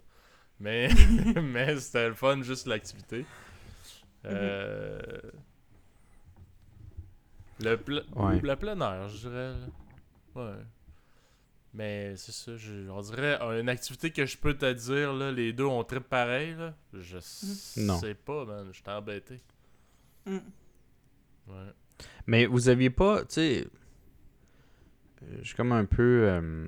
[0.60, 0.90] Mais,
[1.42, 3.26] mais c'était le fun, juste l'activité.
[4.26, 5.00] Euh,
[7.62, 7.80] le,
[8.16, 8.40] Ouais.
[8.40, 9.54] le plein air, je dirais.
[10.36, 10.56] Ouais.
[11.74, 15.54] Mais c'est ça, je- on dirait une activité que je peux te dire, là, les
[15.54, 16.74] deux ont trip pareil, là.
[16.94, 17.18] Je
[17.82, 17.98] Non.
[18.00, 18.68] sais pas, man.
[18.72, 19.40] Je suis embêté.
[20.26, 20.38] Mm.
[21.48, 21.72] Ouais.
[22.28, 23.68] Mais vous aviez pas, tu sais.
[25.42, 26.24] Je suis comme un peu.
[26.28, 26.68] euh,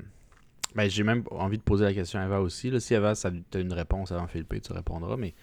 [0.76, 2.70] Ben, j'ai même envie de poser la question à Eva aussi.
[2.70, 2.80] Là.
[2.80, 5.18] Si Eva, ça as une réponse avant Philippe, tu répondras.
[5.18, 5.34] Mais,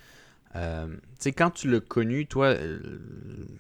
[0.57, 2.79] euh, tu sais, quand tu l'as connu, toi, euh,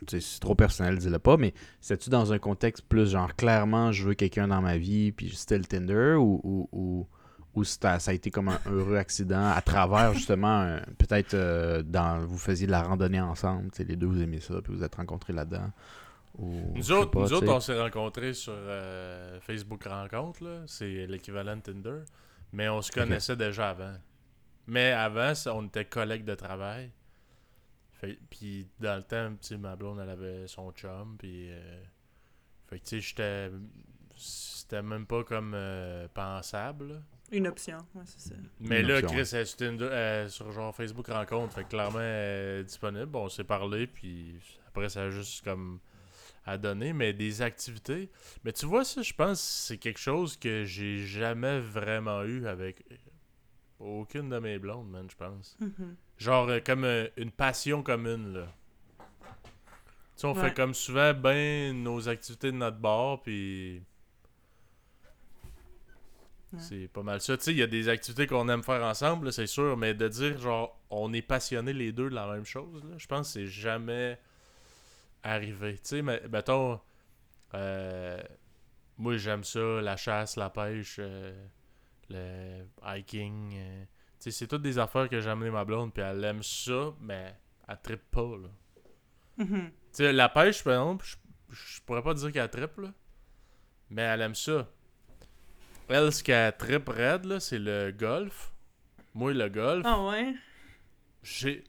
[0.06, 4.06] tu c'est trop personnel, dis-le pas, mais c'était-tu dans un contexte plus genre clairement, je
[4.06, 7.06] veux quelqu'un dans ma vie, puis c'était le Tinder, ou, ou,
[7.54, 12.38] ou, ça a été comme un heureux accident à travers justement, peut-être euh, dans vous
[12.38, 15.32] faisiez de la randonnée ensemble, tu les deux vous aimez ça, puis vous êtes rencontrés
[15.32, 15.70] là-dedans?
[16.38, 20.62] Ou, Nous autres, pas, nous autres on s'est rencontrés sur euh, Facebook Rencontre, là.
[20.66, 22.00] c'est l'équivalent de Tinder,
[22.52, 23.94] mais on se connaissait déjà avant.
[24.66, 26.90] Mais avant, ça, on était collègues de travail.
[27.94, 31.50] Fait- Puis dans le temps, ma blonde, elle avait son chum, puis...
[31.50, 31.82] euh,
[32.68, 33.50] fait que, tu sais, j'étais...
[34.16, 36.96] C'était même pas comme euh, pensable, là.
[37.30, 38.34] Une option, ouais, c'est ça.
[38.60, 41.54] Mais Une là, option, Chris, elle est sur, Tinder- elle est sur genre Facebook Rencontre,
[41.54, 43.14] fait que clairement, elle est disponible.
[43.16, 45.78] On s'est parlé, puis après, ça a juste comme
[46.48, 48.10] à donner, mais des activités.
[48.44, 52.46] Mais tu vois, ça, je pense que c'est quelque chose que j'ai jamais vraiment eu
[52.46, 52.84] avec
[53.78, 55.56] aucune de mes blondes, man, je pense.
[55.60, 55.94] Mhm.
[56.16, 58.46] Genre, euh, comme euh, une passion commune, là.
[60.16, 60.48] Tu sais, on Ouais.
[60.48, 63.82] fait comme souvent ben nos activités de notre bord, puis.
[66.52, 66.58] Ouais.
[66.60, 67.36] C'est pas mal ça.
[67.36, 70.08] Tu sais, il y a des activités qu'on aime faire ensemble, c'est sûr, mais de
[70.08, 73.32] dire, genre, on est passionnés les deux de la même chose, là, je pense que
[73.34, 74.18] c'est jamais
[75.22, 75.74] arrivé.
[75.74, 76.80] Tu sais, mais- mettons,
[77.54, 78.20] euh,
[78.96, 81.46] moi j'aime ça, la chasse, la pêche, euh,
[82.10, 83.54] le hiking.
[83.56, 86.42] euh, tu sais, c'est toutes des affaires que j'ai amené ma blonde, puis elle aime
[86.42, 87.34] ça, mais
[87.68, 88.48] elle trippe pas, là.
[89.44, 89.70] Mhm.
[89.70, 91.16] Tu sais, la pêche, par exemple, je,
[91.50, 92.92] je pourrais pas dire qu'elle trippe, là.
[93.90, 94.68] Mais elle aime ça.
[95.88, 98.52] Elle, ce qu'elle trippe raide, là, c'est le golf.
[99.14, 100.34] Moi, le golf, Ah ouais?
[101.22, 101.64] j'ai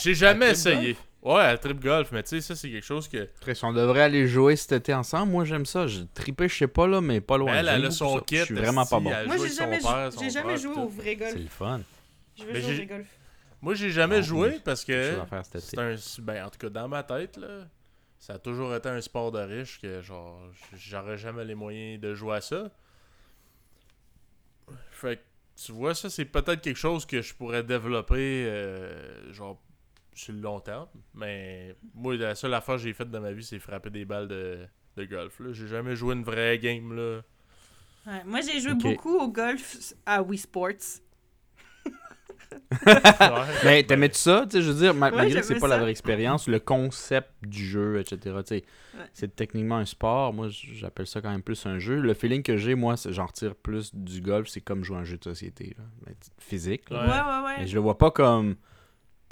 [0.00, 0.96] j'ai jamais essayé.
[1.22, 3.28] Ouais, elle trippe golf, mais tu sais, ça, c'est quelque chose que.
[3.40, 5.30] Chris, on devrait aller jouer cet été ensemble.
[5.30, 5.86] Moi, j'aime ça.
[5.86, 7.54] J'ai trippé, je sais pas, là, mais pas loin.
[7.54, 8.24] Elle, elle a son ça.
[8.26, 8.38] kit.
[8.38, 9.10] Je suis vraiment pas bon.
[9.12, 11.32] elle Moi, joue j'ai avec son jamais, père, jou- jamais joué au vrai golf.
[11.32, 11.80] C'est le fun.
[12.36, 13.06] Je veux Mais jouer au vrai golf.
[13.60, 15.10] Moi, j'ai jamais Bon, joué parce que.
[15.12, 15.66] chose à faire cet été?
[15.76, 15.78] C'est
[16.20, 16.24] un.
[16.24, 17.68] Ben, en tout cas, dans ma tête, là,
[18.18, 20.40] ça a toujours été un sport de riche que, genre,
[20.76, 22.68] j'aurais jamais les moyens de jouer à ça.
[24.90, 25.22] Fait que,
[25.64, 29.60] tu vois, ça, c'est peut-être quelque chose que je pourrais développer, euh, genre,
[30.14, 30.86] sur le long terme.
[31.14, 34.28] Mais moi, la seule affaire que j'ai faite dans ma vie, c'est frapper des balles
[34.28, 34.58] de,
[34.96, 35.38] de golf.
[35.40, 35.52] là.
[35.52, 37.20] J'ai jamais joué une vraie game, là.
[38.06, 41.00] Ouais, Moi, j'ai joué beaucoup au golf à Wii Sports.
[43.64, 44.44] Mais t'aimais-tu ça?
[44.48, 46.58] Tu sais, je veux dire, ma- Ouais, malgré que c'est pas la vraie expérience, le
[46.60, 48.18] concept du jeu, etc.
[48.18, 49.04] tu sais, Ouais.
[49.14, 50.34] C'est techniquement un sport.
[50.34, 51.98] Moi, j'appelle ça quand même plus un jeu.
[52.00, 54.48] Le feeling que j'ai, moi, c'est- j'en retire plus du golf.
[54.48, 55.74] C'est comme jouer à un jeu de société.
[55.78, 55.84] là.
[56.06, 56.90] Mais physique.
[56.90, 57.00] là.
[57.00, 57.14] Ouais, Ouais.
[57.16, 57.60] ouais, ouais.
[57.60, 58.56] Mais je le vois pas comme,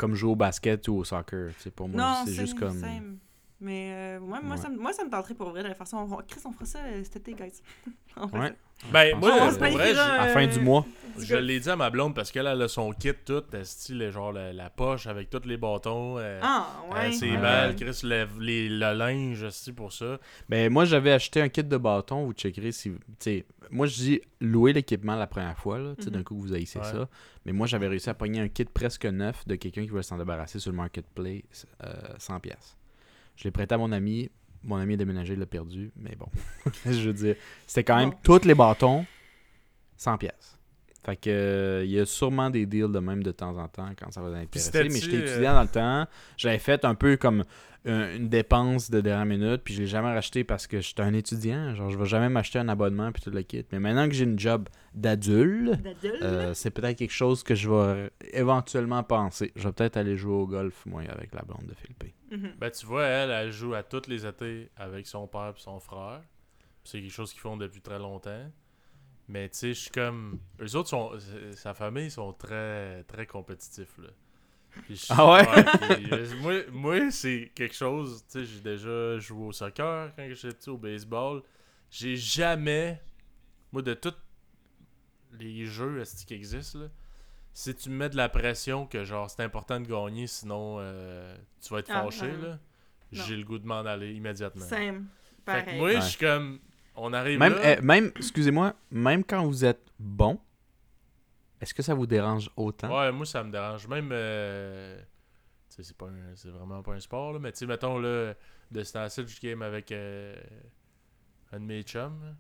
[0.00, 1.52] comme jouer au basket ou au soccer.
[1.58, 2.80] sais, Pour moi, c'est juste comme.
[2.80, 3.18] same.
[3.60, 4.62] Mais euh, moi, moi, Ouais.
[4.62, 5.98] ça, me- moi, ça me tenterait pour vrai de le faire ça.
[5.98, 7.60] On, va- Chris, on fera ça euh, cet été, guys.
[8.16, 8.48] on Ouais.
[8.48, 8.54] ça.
[8.92, 10.86] Ben, On moi, se pour planifiera, vrai, À la fin du mois.
[11.18, 14.32] Je l'ai dit à ma blonde parce qu'elle elle a son kit tout, style genre
[14.32, 17.12] la, la poche avec tous les bâtons, euh, Ah, euh, ouais.
[17.12, 17.36] ses Ouais.
[17.36, 20.18] balles, Chris, le, les- le linge, esti, pour ça.
[20.48, 22.24] Ben, moi, j'avais acheté un kit de bâton.
[22.24, 22.90] Vous checkerez si.
[22.92, 25.78] tu sais, moi, je dis louer l'équipement la première fois.
[25.78, 26.24] Là, tu sais, D'un Mhm.
[26.24, 26.84] coup, vous haïssez Ouais.
[26.86, 27.06] ça.
[27.44, 30.16] Mais moi, j'avais réussi à pogner un kit presque neuf de quelqu'un qui voulait s'en
[30.16, 31.66] débarrasser sur le marketplace.
[31.84, 32.40] euh, 100$.
[32.40, 32.76] pièces.
[33.36, 34.30] Je l'ai prêté à mon ami.
[34.62, 35.90] Mon ami a déménagé, il l'a perdu.
[35.96, 36.26] Mais bon.
[36.84, 39.04] je veux dire, c'était quand même tous les bâtons
[39.98, 40.18] 100$.
[40.18, 40.56] pièces.
[41.04, 43.88] Fait que euh, il y a sûrement des deals de même de temps en temps
[43.98, 44.66] quand ça va intéresser.
[44.66, 46.06] c'était-tu, Mais j'étais euh, étudiant dans le temps.
[46.36, 47.44] J'avais fait un peu comme
[47.84, 51.74] une dépense de dernière minute, puis je l'ai jamais racheté parce que j'étais un étudiant.
[51.74, 53.64] Genre, je vais jamais m'acheter un abonnement puis tout le kit.
[53.72, 56.22] Mais maintenant que j'ai une job d'adulte, D'adulte?
[56.22, 59.52] euh, c'est peut-être quelque chose que je vais éventuellement penser.
[59.56, 62.04] Je vais peut-être aller jouer au golf, moi, avec la blonde de Philippe.
[62.30, 62.52] Mhm.
[62.58, 65.80] Ben, tu vois, elle, elle joue à tous les étés avec son père et son
[65.80, 66.20] frère.
[66.84, 68.50] C'est quelque chose qu'ils font depuis très longtemps.
[69.28, 70.38] Mais tu sais, je suis comme.
[70.60, 71.12] Eux autres, sont,
[71.54, 73.96] sa famille, sont très, très compétitifs.
[73.98, 74.08] Là.
[74.86, 75.44] Puis je- Ah ouais?
[75.96, 78.24] puis, euh, moi, moi c'est quelque chose.
[78.30, 81.42] Tu sais, j'ai déjà joué au soccer quand j'étais petit, au baseball.
[81.90, 83.00] J'ai jamais.
[83.72, 84.14] Moi, de tous
[85.38, 86.86] les jeux qui existent, là,
[87.52, 91.36] si tu me mets de la pression que genre c'est important de gagner, sinon euh,
[91.60, 92.58] tu vas être Ah, fâché, là,
[93.12, 94.64] j'ai le goût de m'en aller immédiatement.
[94.66, 95.06] Same.
[95.46, 95.78] Fait que Pareil.
[95.78, 96.00] moi, Ouais.
[96.00, 96.58] je suis comme.
[96.96, 97.78] On arrive Même, là.
[97.78, 100.38] eh, même excusez-moi, même quand vous êtes bon,
[101.60, 102.98] est-ce que ça vous dérange autant?
[102.98, 103.86] Ouais, moi, ça me dérange.
[103.88, 104.10] Même.
[104.12, 104.98] euh,
[105.68, 107.98] tu sais, c'est pas un- c'est vraiment pas un sport, là, mais tu sais, mettons,
[107.98, 108.34] là,
[108.70, 110.34] de ce temps-ci, je game avec euh,
[111.52, 112.20] un de mes chums.
[112.24, 112.32] là.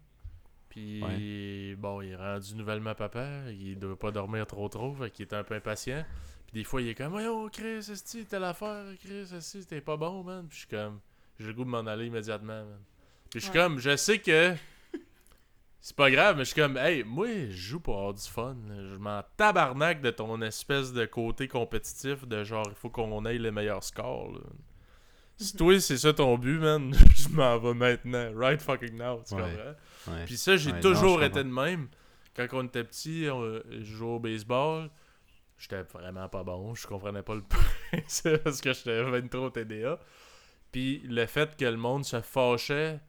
[0.68, 3.50] Puis, bon, il est rendu nouvellement papa.
[3.50, 6.04] Il doit pas dormir trop trop, fait qu'il est un peu impatient.
[6.46, 9.96] Puis des fois, il est comme, Voyons, Chris, esti, telle affaire, Chris, esti, t'es pas
[9.96, 10.46] bon, man.
[10.48, 11.00] Puis je suis comme,
[11.38, 12.78] j'ai le goût de m'en aller immédiatement, man.
[13.30, 13.64] Puis je suis Ouais.
[13.64, 14.54] comme, je sais que
[15.80, 18.56] c'est pas grave, mais je suis comme, hey, moi, je joue pour avoir du fun.
[18.68, 23.38] Je m'en tabarnak de ton espèce de côté compétitif de genre, il faut qu'on aille
[23.38, 24.32] le meilleur score.
[24.32, 24.40] là.
[25.38, 28.30] Si toi, c'est ça ton but, man, je m'en vais maintenant.
[28.34, 29.40] Right fucking now, tu Ouais.
[29.40, 30.12] comprends?
[30.14, 30.24] Ouais.
[30.26, 31.88] Puis ça, j'ai Ouais, toujours été de même.
[32.36, 34.90] Quand on était petit, on je jouais au baseball.
[35.56, 36.74] J'étais vraiment pas bon.
[36.74, 37.42] Je comprenais pas le
[37.90, 39.98] principe parce que j'étais ben trop TDA.
[40.72, 43.00] Puis le fait que le monde se fâchait,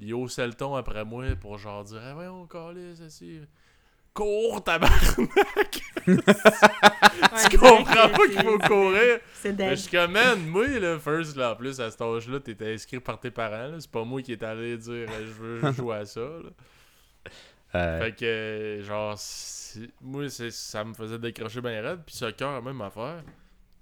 [0.00, 3.40] il haussait le ton après moi pour genre dire Ah, voyons, calisse, assis.
[4.14, 5.80] Cours, tabarnak!
[6.06, 9.20] Ouais, tu comprends pas qu'il faut courir!
[9.34, 12.40] C'est Mais je suis comme, man, moi, là, first, là, en plus, à cet âge-là,
[12.40, 13.78] t'étais inscrit par tes parents.
[13.78, 16.50] C'est pas moi qui est allé dire, euh, je veux jouer à ça, là.
[17.76, 19.16] Euh, Fait que, genre,
[20.00, 22.00] moi, c'est- ça me faisait décrocher bien raide.
[22.04, 23.22] Puis soccer, même affaire.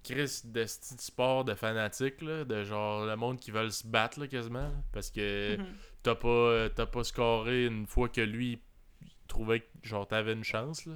[0.04, 4.26] Chris, de sport de fanatique, là, de genre le monde qui veulent se battre, là,
[4.26, 4.60] quasiment.
[4.60, 5.64] là, parce que Mhm.
[6.02, 8.60] T'as pas, euh, t'as pas scoré une fois que lui
[9.26, 10.94] trouvait que genre t'avais une chance, là.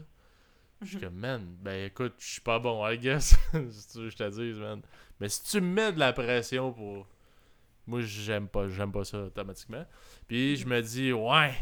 [0.81, 1.03] Je suis Mhm.
[1.05, 3.37] comme, man, ben écoute, je suis pas bon, I guess.
[3.71, 4.83] si tu veux que je te dise, man.
[5.21, 7.07] Mais si tu me mets de la pression pour.
[7.87, 9.85] Moi, j'aime pas, j'aime pas ça automatiquement.
[10.29, 11.55] Puis je me dis, ouais,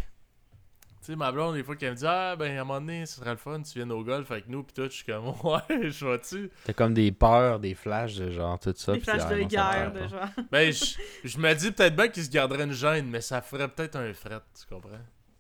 [1.01, 3.07] Tu sais, ma blonde, des fois, qu'elle me dit Ah, ben, à un moment donné,
[3.07, 5.29] ce serait le fun, tu viennes au golf avec nous, pis tout, je suis comme
[5.45, 6.51] Ouais, je vois-tu?
[6.63, 8.93] T'as comme des peurs, des flashs de genre tout ça.
[8.93, 10.29] Des flashs ah, de guerre, de genre.
[10.51, 13.69] Ben, je, je me dis peut-être bien qu'il se garderait une gêne, mais ça ferait
[13.69, 14.91] peut-être un fret, tu comprends?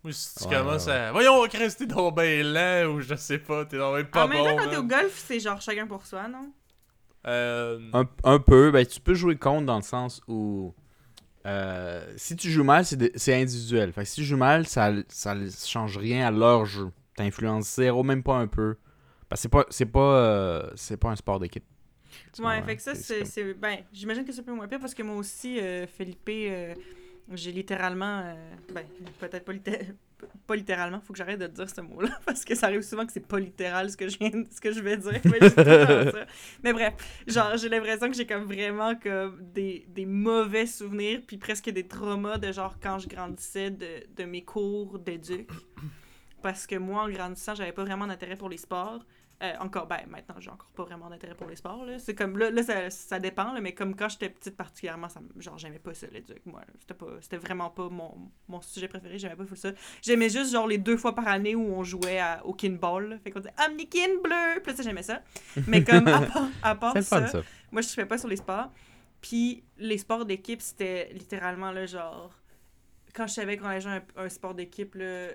[0.02, 1.12] Moi, si tu Ouais, commences ouais, à.
[1.12, 4.28] Voyons, Chris, t'es donc ben lent, ou je sais pas, t'es donc ben pas en
[4.28, 4.44] même bon.
[4.44, 6.52] temps, quand t'es au golf, c'est genre chacun pour soi, non?
[7.26, 10.74] Euh, Un, un peu, ben tu peux jouer contre dans le sens où
[11.46, 13.92] euh, si tu joues mal, c'est individuel.
[13.92, 14.92] Fait que si tu joues mal, ça,
[15.66, 16.90] change rien à leur jeu.
[17.16, 18.76] T'influences zéro, même pas un peu.
[19.28, 21.64] Parce que c'est pas c'est pas euh, c'est pas un sport d'équipe.
[22.40, 23.54] Ouais, fait que ça, c'est.
[23.54, 26.74] Ben, j'imagine que c'est peu moins pire parce que moi aussi, euh, Felipe, euh,
[27.32, 28.34] j'ai littéralement.
[28.74, 28.84] ben,
[29.18, 29.94] peut-être pas, litté-
[30.46, 33.12] pas littéralement, faut que j'arrête de dire ce mot-là parce que ça arrive souvent que
[33.12, 35.20] c'est pas littéral ce que je, viens, ce que je vais dire.
[36.62, 36.94] Mais, bref,
[37.26, 41.86] genre, j'ai l'impression que j'ai comme vraiment comme des, des mauvais souvenirs puis presque des
[41.86, 45.48] traumas de genre quand je grandissais de, de mes cours d'éduc.
[46.42, 49.04] Parce que moi, en grandissant, j'avais pas vraiment d'intérêt pour les sports.
[49.42, 51.98] Euh, encore, ben, maintenant, j'ai encore pas vraiment d'intérêt pour les sports, là.
[51.98, 55.20] C'est comme, là, là ça, ça dépend, là, mais comme quand j'étais petite particulièrement, ça,
[55.38, 56.60] genre, j'aimais pas ça, l'éduc, moi.
[56.78, 59.70] C'était pas, c'était vraiment pas mon, mon sujet préféré, j'aimais pas ça.
[60.02, 63.18] J'aimais juste, genre, les deux fois par année où on jouait à, au kinball, là.
[63.18, 64.60] Fait qu'on disait, Omnikin bleu!
[64.62, 65.22] Puis ça, j'aimais ça.
[65.66, 67.42] Mais comme, à part, à part ça, fun ça.
[67.72, 68.70] moi, je fais pas sur les sports.
[69.22, 72.34] Puis les sports d'équipe, c'était littéralement, là, genre...
[73.14, 75.28] Quand je savais qu'on allait jouer un, un sport d'équipe, là...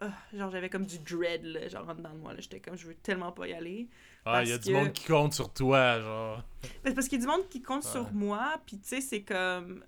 [0.00, 2.40] ah, genre, j'avais comme du dread, là, genre, en dedans de moi, là.
[2.40, 3.88] J'étais comme, je veux tellement pas y aller.
[4.24, 6.42] ah, il y a du monde qui compte sur toi, genre.
[6.84, 7.90] C'est parce qu'il y a du monde qui compte Ouais.
[7.90, 9.82] sur moi, puis tu sais, c'est comme...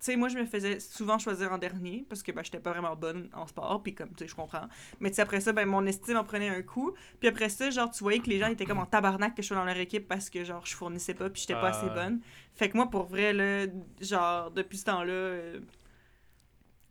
[0.00, 2.72] Tu sais, moi, je me faisais souvent choisir en dernier, parce que, ben, j'étais pas
[2.72, 4.68] vraiment bonne en sport, puis comme, tu sais, je comprends.
[5.00, 6.92] Mais tu sais, après ça, ben, mon estime en prenait un coup.
[7.20, 9.46] Puis après ça, genre, tu voyais que les gens étaient comme en tabarnak que je
[9.48, 11.86] sois dans leur équipe parce que, genre, je fournissais pas, puis j'étais pas Ah, assez
[11.86, 11.94] ouais.
[11.94, 12.20] bonne.
[12.54, 13.66] Fait que moi, pour vrai, là,
[14.00, 15.12] genre, depuis ce temps-là...
[15.12, 15.60] euh,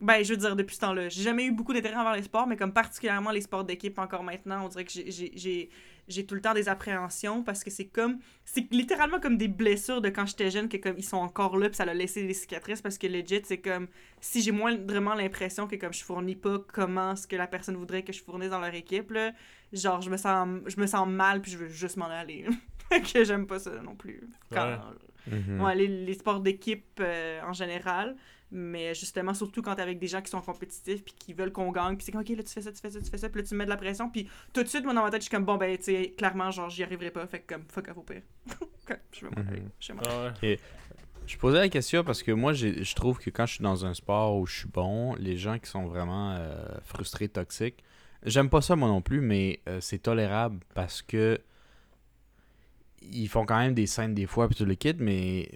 [0.04, 2.46] Ben, je veux dire, depuis ce temps-là, j'ai jamais eu beaucoup d'intérêt envers les sports,
[2.46, 5.70] mais comme particulièrement les sports d'équipe encore maintenant, on dirait que j'ai-
[6.28, 10.10] tout le temps des appréhensions parce que c'est comme c'est littéralement comme des blessures de
[10.10, 12.82] quand j'étais jeune que comme ils sont encore là puis ça a laissé des cicatrices
[12.82, 13.86] parce que legit c'est comme
[14.20, 18.02] si j'ai moindrement l'impression que comme je fournis pas comment ce que la personne voudrait
[18.02, 19.32] que je fournisse dans leur équipe là,
[19.72, 22.44] genre je me sens je me sens mal puis je veux juste m'en aller.
[23.14, 24.20] Que j'aime pas ça non plus.
[24.50, 24.76] Quand
[25.26, 25.58] Mhm.
[25.62, 28.14] Ouais, les, les sports d'équipe euh, en général,
[28.54, 31.72] mais justement, surtout quand t'es avec des gens qui sont compétitifs puis qui veulent qu'on
[31.72, 33.28] gagne, puis c'est comme, ok, là, tu fais ça, tu fais ça, tu fais ça,
[33.28, 35.10] puis là, tu me mets de la pression, puis tout de suite, moi, dans ma
[35.10, 37.54] tête, je suis comme, bon, ben, tu sais, clairement, genre, j'y arriverai pas, fait que
[37.54, 38.22] comme, fuck off au pire.
[38.86, 40.34] Ok, je vais m'en aller, je vais m'en aller.
[40.42, 40.58] Ah ouais.
[41.26, 43.94] Je posais la question parce que moi, je trouve que quand je suis dans un
[43.94, 47.82] sport où je suis bon, les gens qui sont vraiment euh, frustrés, toxiques,
[48.24, 51.40] j'aime pas ça moi non plus, mais euh, c'est tolérable parce que
[53.00, 55.50] ils font quand même des scènes des fois puis tout le kit, mais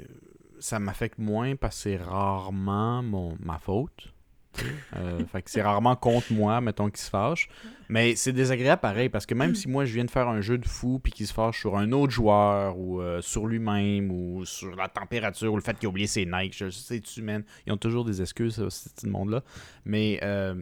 [0.60, 4.12] ça m'affecte moins parce que c'est rarement mon, ma faute.
[4.96, 7.48] Euh, fait que c'est rarement contre moi, mettons, qui se fâche.
[7.88, 10.58] Mais c'est désagréable pareil, parce que même si moi je viens de faire un jeu
[10.58, 14.44] de fou puis qu'il se fâche sur un autre joueur ou euh, sur lui-même ou
[14.44, 17.44] sur la température ou le fait qu'il a oublié ses Nike, je sais, tu man,
[17.66, 19.42] ils ont toujours des excuses, ce petit monde-là.
[19.86, 20.54] Mais euh,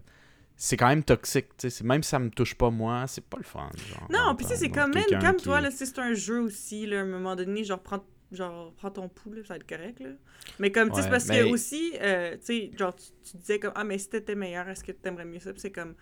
[0.57, 1.71] c'est quand même toxique, tu sais.
[1.71, 3.69] c'est- Même si ça me touche pas moi, c'est pas le fun.
[3.89, 6.15] genre, Non, puis tu sais, c'est man, quelqu'un comme qui- toi, là, si c'est un
[6.15, 9.57] jeu aussi, là, à un moment donné, genre, prends, genre, prends ton pouls, ça va
[9.57, 10.11] être correct, là.
[10.59, 13.37] Mais comme, tu sais, Ouais, parce mais- que aussi, euh, tu sais, genre, tu, tu
[13.37, 15.53] disais comme, ah, mais si t'étais meilleur, est-ce que t'aimerais mieux ça?
[15.53, 15.95] Puis c'est comme,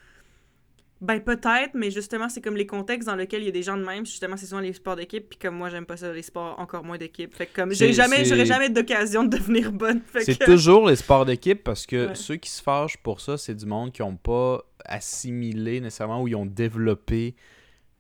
[1.00, 3.76] ben peut-être, mais justement, c'est comme les contextes dans lesquels il y a des gens
[3.76, 6.22] de même, justement, c'est souvent les sports d'équipe, puis comme moi, j'aime pas ça, les
[6.22, 7.34] sports encore moins d'équipe.
[7.34, 10.00] Fait que comme, j'ai jamais, j'aurais jamais d'occasion de devenir bonne.
[10.20, 12.14] C'est que- toujours les sports d'équipe parce que Ouais.
[12.14, 16.28] ceux qui se fâchent pour ça, c'est du monde qui n'ont pas assimilé nécessairement ou
[16.28, 17.34] ils ont développé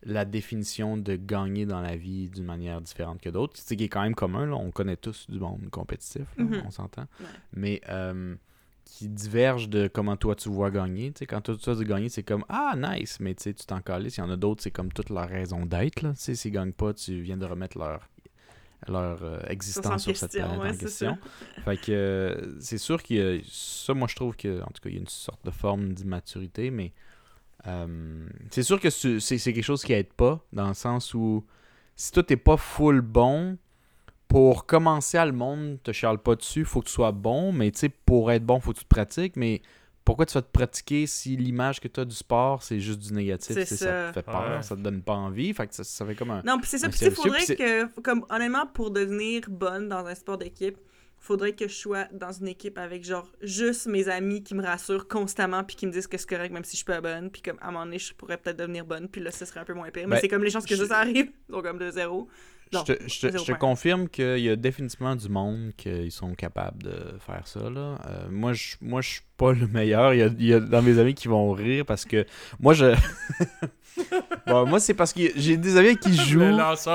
[0.04, 3.54] la définition de gagner dans la vie d'une manière différente que d'autres.
[3.56, 4.56] C'est qui est quand même commun, là.
[4.56, 6.62] on connaît tous du monde compétitif, là, Mhm.
[6.66, 7.06] on s'entend.
[7.20, 7.26] Ouais.
[7.54, 8.34] Mais euh,
[8.84, 11.10] qui diverge de comment toi tu vois gagner.
[11.12, 14.18] Tu sais, quand toi tu vois gagner, c'est comme Ah, nice, mais tu t'en calisses.
[14.18, 16.02] Il y en a d'autres, c'est comme toute leur raison d'être.
[16.02, 16.10] là.
[16.12, 18.08] Tu sais, S'ils gagnent pas, tu viens de remettre leur,
[18.86, 21.18] leur euh, existence sur, cette planète ouais, en c'est question.
[21.64, 23.40] Fait que euh, c'est sûr a.
[23.50, 25.94] Ça, moi, je trouve que, en tout cas, il y a une sorte de forme
[25.94, 26.92] d'immaturité, mais
[27.66, 31.44] euh, c'est sûr que c'est quelque chose qui aide pas, dans le sens où
[31.96, 33.56] si toi, t'es pas full bon,
[34.28, 37.70] pour commencer à le monde te charle pas dessus, faut que tu sois bon, mais
[37.70, 39.62] tu sais, pour être bon, faut que tu te pratiques, mais
[40.04, 43.12] pourquoi tu vas te pratiquer si l'image que tu as du sport, c'est juste du
[43.14, 43.64] négatif, ça.
[43.76, 44.08] ça.
[44.08, 44.62] te fait peur, Ouais.
[44.62, 46.42] ça te donne pas envie, fait que ça, ça fait comme un...
[46.42, 46.88] Non, puis c'est ça.
[46.88, 50.76] Puis cercle, faudrait que, comme, honnêtement, pour devenir bonne dans un sport d'équipe,
[51.24, 55.08] faudrait que je sois dans une équipe avec genre juste mes amis qui me rassurent
[55.08, 57.40] constamment puis qui me disent que c'est correct même si je suis pas bonne puis
[57.42, 59.64] comme à un moment donné je pourrais peut-être devenir bonne puis là ce serait un
[59.64, 61.78] peu moins pire mais Ben, c'est comme les chances que je- ça, arrive sont comme
[61.78, 62.28] de zéro
[62.72, 66.34] Je Non, te, je te- je confirme qu'il y a définitivement du monde qui sont
[66.34, 67.70] capables de faire ça.
[67.70, 67.98] Là.
[68.06, 70.12] Euh, moi, je moi, je suis pas le meilleur.
[70.14, 72.26] Il y, a, il y a dans mes amis qui vont rire parce que
[72.58, 72.94] moi, je.
[74.46, 76.40] Bon, moi, c'est parce que j'ai des amis qui jouent,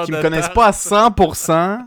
[0.05, 1.85] qui me connaissent pas à 100%.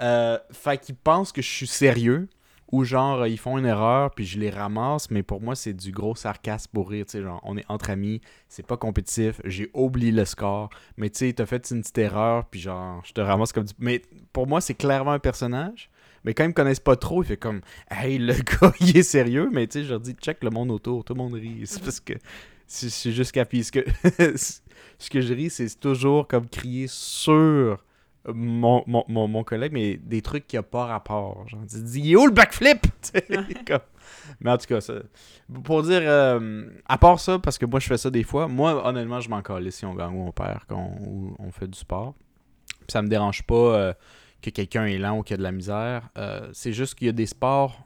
[0.00, 2.28] Euh, fait qu'ils pensent que je suis sérieux.
[2.70, 5.90] Ou genre, ils font une erreur, puis je les ramasse, mais pour moi, c'est du
[5.90, 7.06] gros sarcasme pour rire.
[7.06, 11.08] Tu sais, genre, on est entre amis, c'est pas compétitif, j'ai oublié le score, mais
[11.08, 13.72] tu sais, t'as fait une petite erreur, puis genre, je te ramasse comme du.
[13.78, 14.02] Mais
[14.34, 15.90] pour moi, c'est clairement un personnage.
[16.24, 19.02] Mais quand ils me connaissent pas trop, il fait comme, hey, le gars, il est
[19.02, 21.62] sérieux, mais tu sais, je leur dis, check le monde autour, tout le monde rit.
[21.64, 22.12] C'est parce que.
[22.66, 23.46] C'est juste qu'à.
[23.50, 23.80] Ce que,
[24.98, 27.82] ce que je ris, c'est toujours comme crier sur
[28.34, 31.46] mon, mon, mon, mon collègue, mais des trucs qui n'ont pas rapport.
[31.48, 32.86] Genre, dis, il est où le backflip?
[33.66, 33.80] Comme-
[34.40, 34.94] Mais en tout cas, ça,
[35.64, 38.86] pour dire, euh, à part ça, parce que moi je fais ça des fois, moi
[38.86, 40.92] honnêtement, je m'en calais si on gagne ou on perd quand
[41.38, 42.14] on, fait du sport.
[42.66, 43.92] Puis ça me dérange pas euh,
[44.42, 46.08] que quelqu'un est lent ou qu'il y a de la misère.
[46.16, 47.84] Euh, c'est juste qu'il y a des sports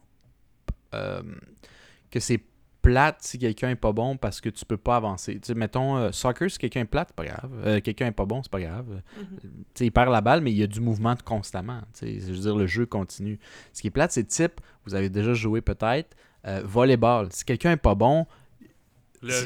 [2.11, 2.43] que c'est
[2.83, 5.41] plate si quelqu'un est pas bon parce que tu peux pas avancer.
[5.55, 7.51] Mettons, euh, soccer, si quelqu'un est plate, c'est pas grave.
[7.65, 8.87] Euh, quelqu'un est pas bon, c'est pas grave.
[9.17, 9.39] Mhm.
[9.41, 11.81] Tu sais, il perd la balle, mais il y a du mouvement constamment.
[12.01, 13.39] Je veux dire, le jeu continue.
[13.73, 16.17] Ce qui est plate, c'est type, vous avez déjà joué peut-être,
[16.47, 17.29] euh, volleyball.
[17.31, 18.27] Si quelqu'un est pas bon,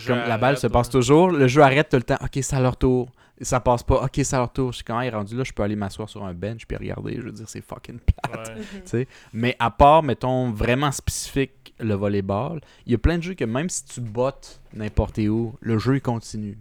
[0.06, 2.18] comme la balle se passe toujours, le jeu arrête tout le temps.
[2.22, 3.10] Ok, c'est à leur tour.
[3.40, 4.02] Ça passe pas.
[4.04, 4.72] Ok, c'est à leur tour.
[4.72, 7.16] Je suis quand même rendu là, je peux aller m'asseoir sur un bench puis regarder.
[7.16, 8.48] Je veux dire, c'est fucking plate.
[8.48, 9.00] Ouais.
[9.00, 9.06] Mhm.
[9.34, 13.44] Mais à part, mettons, vraiment spécifique, le volleyball, il y a plein de jeux que
[13.44, 16.56] même si tu bottes n'importe où, le jeu il continue.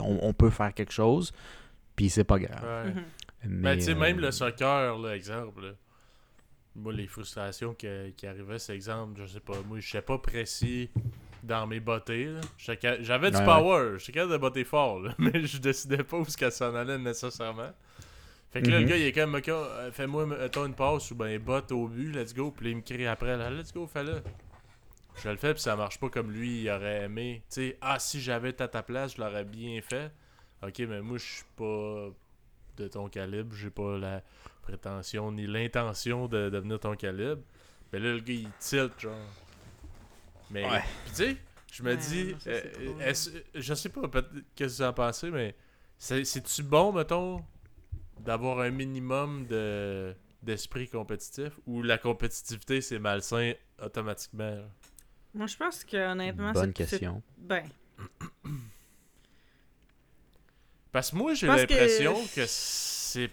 [0.00, 1.32] On, on peut faire quelque chose,
[1.94, 2.64] puis c'est pas grave.
[2.86, 2.90] Ouais.
[2.92, 3.02] Mhm.
[3.44, 5.62] Mais, Ben, tu sais, même euh, le soccer, là, exemple.
[5.62, 5.70] là.
[6.76, 10.18] Moi, les frustrations que- qui arrivaient, c'est exemple, je sais pas, moi, je sais pas
[10.18, 10.90] précis
[11.42, 12.30] dans mes bottées.
[12.58, 16.24] J'avais du Ouais, power, j'étais capable de botter fort, là, mais je décidais pas où
[16.24, 17.70] ce qu'elle s'en allait nécessairement.
[18.52, 18.82] Fait que là, Mhm.
[18.84, 21.86] le gars, il est comme, OK, euh, fais-moi, mettons une passe ou ben, botte au
[21.86, 22.50] but, let's go.
[22.50, 24.22] Puis là, il me crie après, là, let's go, fais-le.
[25.22, 27.42] Je le fais, puis ça marche pas comme lui, il aurait aimé.
[27.48, 30.10] Tu sais, ah, si j'avais été à ta place, je l'aurais bien fait.
[30.66, 32.08] Ok, mais moi, je suis pas
[32.76, 34.22] de ton calibre, j'ai pas la
[34.62, 37.42] prétention ni l'intention de devenir ton calibre.
[37.92, 39.14] Mais là, le gars, il tilt, genre.
[40.50, 40.82] Mais, Ouais.
[41.06, 41.36] tu sais,
[41.72, 44.88] je me Ouais, dis, non, ça, euh, est-ce- je sais pas, peut-être qu'est-ce que vous
[44.88, 45.54] en pensez, mais
[45.98, 47.44] c'est- c'est-tu bon, mettons,
[48.20, 54.64] d'avoir un minimum de d'esprit compétitif ou la compétitivité c'est malsain automatiquement là?
[55.34, 57.22] moi je pense que honnêtement Bonne c'est- c'est- question.
[57.36, 57.62] ben
[60.92, 63.30] Parce que moi, j'ai que- l'impression que, c'est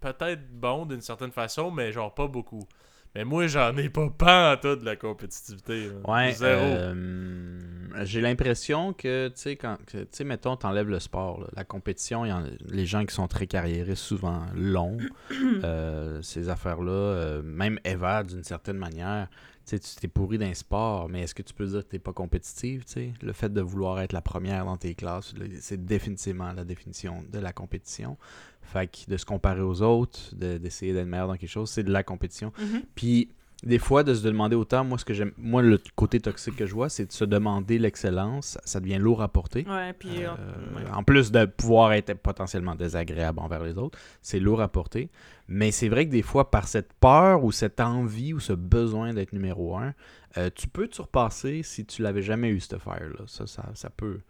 [0.00, 2.68] peut-être bon d'une certaine façon, mais genre pas beaucoup.
[3.14, 5.88] Mais moi, j'en ai pas pas en tout de la compétitivité.
[5.88, 6.10] là.
[6.12, 6.60] Ouais, Zéro.
[6.60, 7.54] euh,
[8.02, 12.24] j'ai l'impression que, tu sais, quand, tu sais, mettons, t'enlèves le sport, là, la compétition,
[12.24, 14.98] il y en les gens qui sont très carriéristes, souvent longs,
[15.64, 19.28] euh, ces affaires-là, euh, même Eva, d'une certaine manière,
[19.70, 22.12] sais, tu t'es pourri d'un sport, mais est-ce que tu peux dire que t'es pas
[22.12, 23.12] compétitive, tu sais?
[23.22, 27.38] Le fait de vouloir être la première dans tes classes, c'est définitivement la définition de
[27.38, 28.16] la compétition.
[28.62, 31.82] Fait que de se comparer aux autres, de- d'essayer d'être meilleur dans quelque chose, c'est
[31.84, 32.52] de la compétition.
[32.58, 32.82] mhm.
[32.94, 33.28] Puis
[33.64, 36.66] des fois, de se demander autant, moi, ce que j'aime, moi, le côté toxique que
[36.66, 38.58] je vois, c'est de se demander l'excellence.
[38.64, 39.64] Ça devient lourd à porter.
[39.66, 40.90] ouais puis Euh, ouais.
[40.92, 45.08] En plus de pouvoir être potentiellement désagréable envers les autres, c'est lourd à porter.
[45.48, 49.14] Mais c'est vrai que des fois, par cette peur ou cette envie ou ce besoin
[49.14, 49.94] d'être numéro un,
[50.36, 53.24] euh, tu peux te surpasser si tu l'avais jamais eu, cette fire-là.
[53.26, 54.20] Ça, ça, ça peut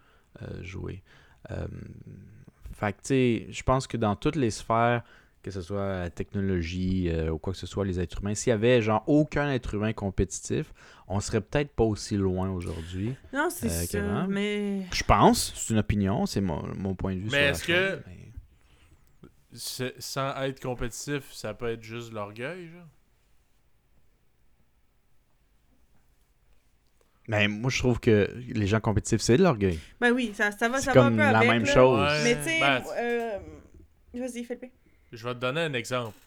[0.41, 1.03] euh, jouer.
[2.73, 5.03] Fait que, tu sais, je pense que dans toutes les sphères,
[5.45, 8.49] que ce soit la technologie euh, ou quoi que ce soit, les êtres humains, s'il
[8.49, 10.73] y avait genre aucun être humain compétitif,
[11.07, 13.13] on serait peut-être pas aussi loin aujourd'hui.
[13.31, 17.19] non c'est euh, ça mais Je pense, c'est une opinion, c'est mon, mon point de
[17.19, 17.29] vue.
[17.31, 18.21] Mais est-ce que- mais-
[19.99, 22.87] Sans être compétitif, ça peut être juste de l'orgueil, genre?
[27.27, 29.79] Mais moi, je trouve que les gens compétitifs, c'est de l'orgueil.
[29.99, 31.73] ben oui ça, ça va C'est ça va un comme peu la avec, même là.
[31.73, 31.99] chose.
[32.01, 32.23] Ouais.
[32.23, 33.39] mais tu sais Ben, euh,
[34.15, 34.71] vas-y Philippe
[35.11, 36.17] Je vais te donner un exemple.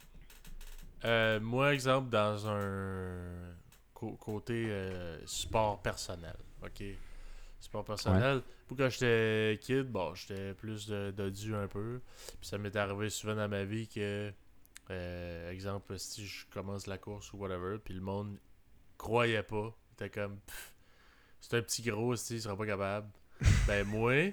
[1.04, 3.54] Euh, moi, exemple, dans un
[3.94, 6.36] côté euh, sport personnel.
[6.62, 6.82] OK?
[7.60, 8.42] Sport personnel.
[8.66, 12.00] Pour quand j'étais kid, bon, j'étais plus de, de dû un peu.
[12.40, 14.32] Puis ça m'est arrivé souvent dans ma vie que,
[14.90, 18.38] euh, exemple, si je commence la course ou whatever, puis le monde
[18.96, 19.74] croyait pas.
[19.90, 20.38] Il était comme,
[21.40, 23.08] c'est un petit gros, si il sera pas capable.
[23.66, 24.32] ben, moi,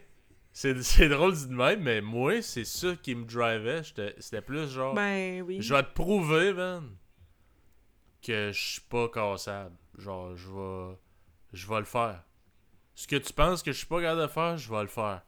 [0.84, 3.82] c'est drôle dit de même, mais moi, c'est ça qui me drivait.
[4.20, 4.96] C'était plus genre.
[4.96, 6.96] ben oui Je vais te prouver, man,
[8.22, 9.76] que je suis pas cassable.
[9.98, 10.98] Genre, je vais.
[11.52, 12.24] Je vais le faire.
[12.94, 15.24] Ce que tu penses que je suis pas capable de faire, je vais le faire.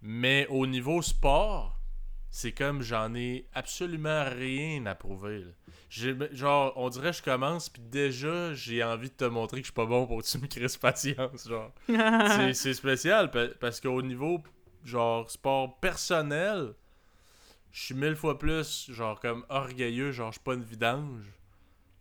[0.00, 1.77] Mais au niveau sport,
[2.30, 5.44] c'est comme j'en ai absolument rien à prouver.
[5.90, 9.62] J'ai- Genre, on dirait que je commence, puis déjà, j'ai envie de te montrer que
[9.62, 11.48] je suis pas bon pour que tu me crises patience.
[11.48, 14.42] Genre, c'est c'est spécial pa- parce qu'au niveau,
[14.84, 16.74] genre, sport personnel,
[17.72, 21.24] je suis mille fois plus, genre, comme orgueilleux, genre, je suis pas une vidange.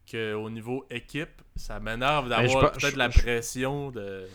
[0.10, 4.26] Qu'au niveau équipe, ça m'énerve Ben, d'avoir pe- peut-être la pression de.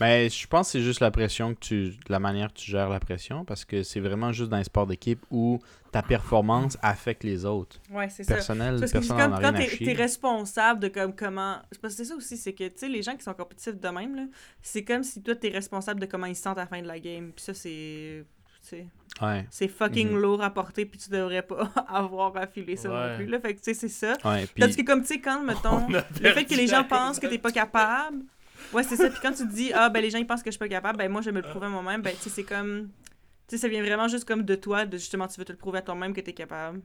[0.00, 1.92] Mais je pense que c'est juste la pression que tu.
[2.08, 4.86] la manière que tu gères la pression, parce que c'est vraiment juste dans les sports
[4.86, 5.60] d'équipe où
[5.92, 7.78] ta performance affecte les autres.
[7.90, 8.34] Ouais, c'est ça.
[8.34, 11.58] Personnel, Parce que personne comme quand t'es responsable de comme comment.
[11.70, 13.78] c'est Parce que c'est ça aussi, c'est que tu sais, les gens qui sont compétitifs
[13.78, 14.22] de même, là,
[14.62, 16.86] c'est comme si toi t'es responsable de comment ils se sentent à la fin de
[16.88, 17.30] la game.
[17.36, 18.24] Puis ça, c'est.
[18.62, 18.86] tu sais,
[19.20, 19.46] Ouais.
[19.50, 20.18] C'est fucking Mhm.
[20.20, 23.10] lourd à porter, puis tu devrais pas avoir à filer ça Ouais.
[23.10, 23.26] non plus.
[23.26, 23.38] Là.
[23.40, 24.16] Fait que tu sais, c'est ça.
[24.24, 26.00] Ouais, puis Tandis que comme tu sais, quand, mettons, le
[26.32, 28.22] fait que les gens pensent que t'es pas capable.
[28.72, 29.08] Ouais, c'est ça.
[29.10, 30.68] Puis quand tu te dis, ah, ben les gens ils pensent que je suis pas
[30.68, 32.88] capable, ben moi je vais me le prouver à moi-même, ben tu sais, c'est comme.
[33.48, 35.58] Tu sais, ça vient vraiment juste comme de toi, de justement, tu veux te le
[35.58, 36.80] prouver à toi-même que t'es capable.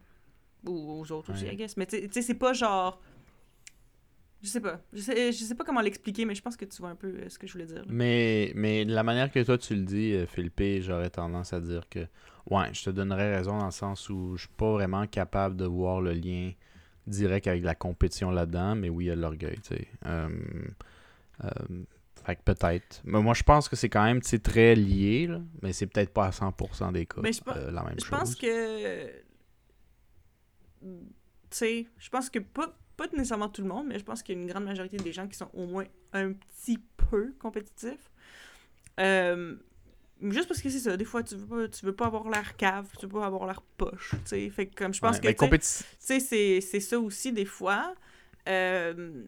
[0.66, 1.54] Ou aux autres aussi, Ouais.
[1.54, 1.78] I guess.
[1.78, 3.00] Mais tu sais- c'est pas genre.
[4.44, 4.80] Je sais pas.
[4.94, 7.08] Je sais, je sais pas comment l'expliquer, mais je pense que tu vois un peu
[7.08, 7.78] euh, ce que je voulais dire.
[7.78, 7.86] là.
[7.88, 11.88] Mais, mais la manière que toi tu le dis, euh, Philippe, j'aurais tendance à dire
[11.90, 12.06] que
[12.50, 15.66] ouais, je te donnerais raison dans le sens où je suis pas vraiment capable de
[15.66, 16.52] voir le lien
[17.08, 19.88] direct avec la compétition là-dedans, mais oui, il y a de l'orgueil, tu sais.
[20.06, 20.30] Euh,
[22.26, 23.02] fait que peut-être.
[23.06, 26.26] Mais moi, je pense que c'est quand même très lié, là, mais c'est peut-être pas
[26.26, 28.20] à 100% des cas Mais je euh, la même Je chose.
[28.20, 29.08] pense que.
[30.82, 30.88] Tu
[31.50, 34.38] sais, je pense que pas, pas nécessairement tout le monde, mais je pense qu'il y
[34.38, 36.80] a une grande majorité des gens qui sont au moins un petit
[37.10, 38.12] peu compétitifs.
[39.00, 39.56] Euh,
[40.22, 42.58] juste parce que c'est ça, des fois, tu veux pas, tu veux pas avoir l'air
[42.58, 44.50] cave, tu veux pas avoir l'air poche, tu sais.
[44.50, 45.60] Fait que comme je pense Ouais, que, tu
[46.00, 46.20] sais,
[46.62, 47.96] c'est ça aussi des fois.
[48.50, 49.24] Euh,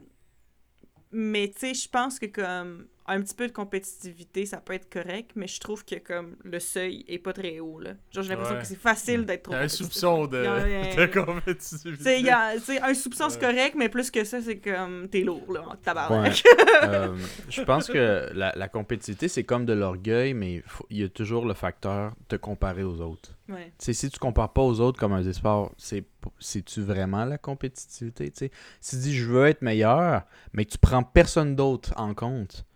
[1.11, 4.89] mais tu sais, je pense que comme un petit peu de compétitivité, ça peut être
[4.91, 7.91] correct, mais je trouve que comme le seuil est pas très haut là.
[8.11, 8.61] Genre j'ai l'impression Ouais.
[8.61, 12.15] que c'est facile d'être trop Il y a un soupçon de, a- compétitivité.
[12.15, 15.21] Tu il a- tu un soupçon c'est correct, mais plus que ça, c'est comme t'es
[15.21, 16.43] lourd là, en tabarnak.
[16.83, 17.13] Euh,
[17.49, 21.03] je pense que la, la compétitivité, c'est comme de l'orgueil, mais il faut- il y
[21.03, 23.35] a toujours le facteur de te comparer aux autres.
[23.49, 23.73] Ouais.
[23.77, 26.05] Tu sais, si tu compares pas aux autres comme un sport, c'est
[26.39, 28.51] c'est-tu vraiment la compétitivité, tu sais?
[28.81, 32.63] Si tu dis je veux être meilleur, mais que tu prends personne d'autre en compte,
[32.63, 32.68] tu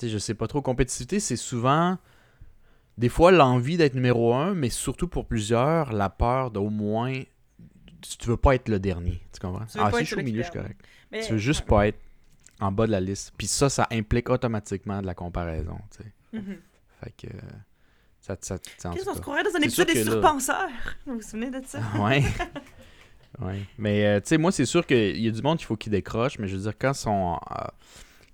[0.00, 0.62] sais, je sais pas trop.
[0.62, 1.98] Compétitivité, c'est souvent
[2.98, 7.12] des fois l'envie d'être numéro un, mais surtout pour plusieurs, la peur d'au moins
[8.18, 9.64] tu veux pas être le dernier, tu comprends?
[9.66, 10.80] Tu Ah, si je suis au milieu, je suis correct.
[11.10, 11.98] Mais- Tu veux juste pas être
[12.60, 13.32] en bas de la liste.
[13.36, 16.38] Puis ça, ça implique automatiquement de la comparaison, tu sais.
[16.38, 16.58] Mhm.
[17.00, 17.32] Fait que...
[18.20, 20.70] Ça, ça, Qu'est-ce qu'on se croirait dans un épisode des surpenseurs?
[21.06, 21.78] Vous vous souvenez de ça?
[21.98, 22.22] Ouais.
[23.40, 23.60] ouais.
[23.76, 25.92] Mais, euh, tu sais, moi, c'est sûr qu'il y a du monde qu'il faut qu'ils
[25.92, 27.64] décrochent, mais je veux dire, quand ils sont, euh,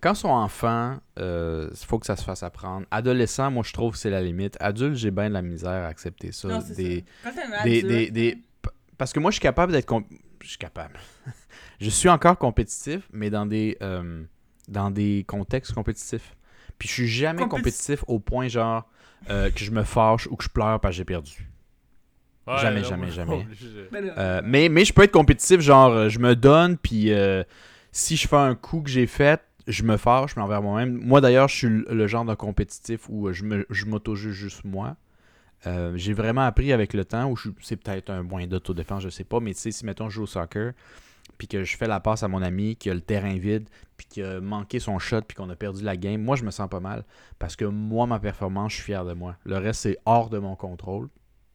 [0.01, 2.87] quand ils sont enfants, il faut que ça se fasse apprendre.
[2.91, 4.57] Adolescent, moi, je trouve que c'est la limite.
[4.61, 6.49] Adulte, j'ai bien de la misère à accepter ça.
[6.49, 7.31] Non, des, ça.
[7.31, 8.39] Quand des, adulte, des,
[8.99, 9.87] Parce que moi, je suis capable d'être...
[9.87, 10.07] comp-
[10.43, 10.95] Je suis capable.
[11.81, 14.23] je suis encore compétitif, mais dans des, euh,
[14.69, 16.35] dans des contextes compétitifs.
[16.79, 18.89] Puis je suis jamais Compéti- compétitif au point, genre,
[19.29, 21.47] euh, que je me fâche ou que je pleure parce que j'ai perdu.
[22.47, 23.47] Ouais, Jamais, non, jamais, jamais.
[24.17, 27.45] Euh, mais, mais je peux être compétitif, genre, euh, je me donne, puis euh,
[27.93, 31.01] si je fais un coup que j'ai fait, je me fâche, mais envers moi-même.
[31.03, 34.97] Moi, d'ailleurs, je suis le, genre de compétitif où je m'auto-juge juste moi.
[35.67, 39.25] Euh, j'ai vraiment appris avec le temps, où c'est peut-être un moyen d'autodéfense, je sais
[39.25, 40.73] pas, mais tu sais, si mettons je joue au soccer,
[41.37, 44.07] puis que je fais la passe à mon ami, qui a le terrain vide, puis
[44.09, 46.69] qui a manqué son shot, puis qu'on a perdu la game, moi, je me sens
[46.69, 47.05] pas mal.
[47.39, 49.37] Parce que moi, ma performance, je suis fier de moi.
[49.45, 51.09] Le reste, c'est hors de mon contrôle.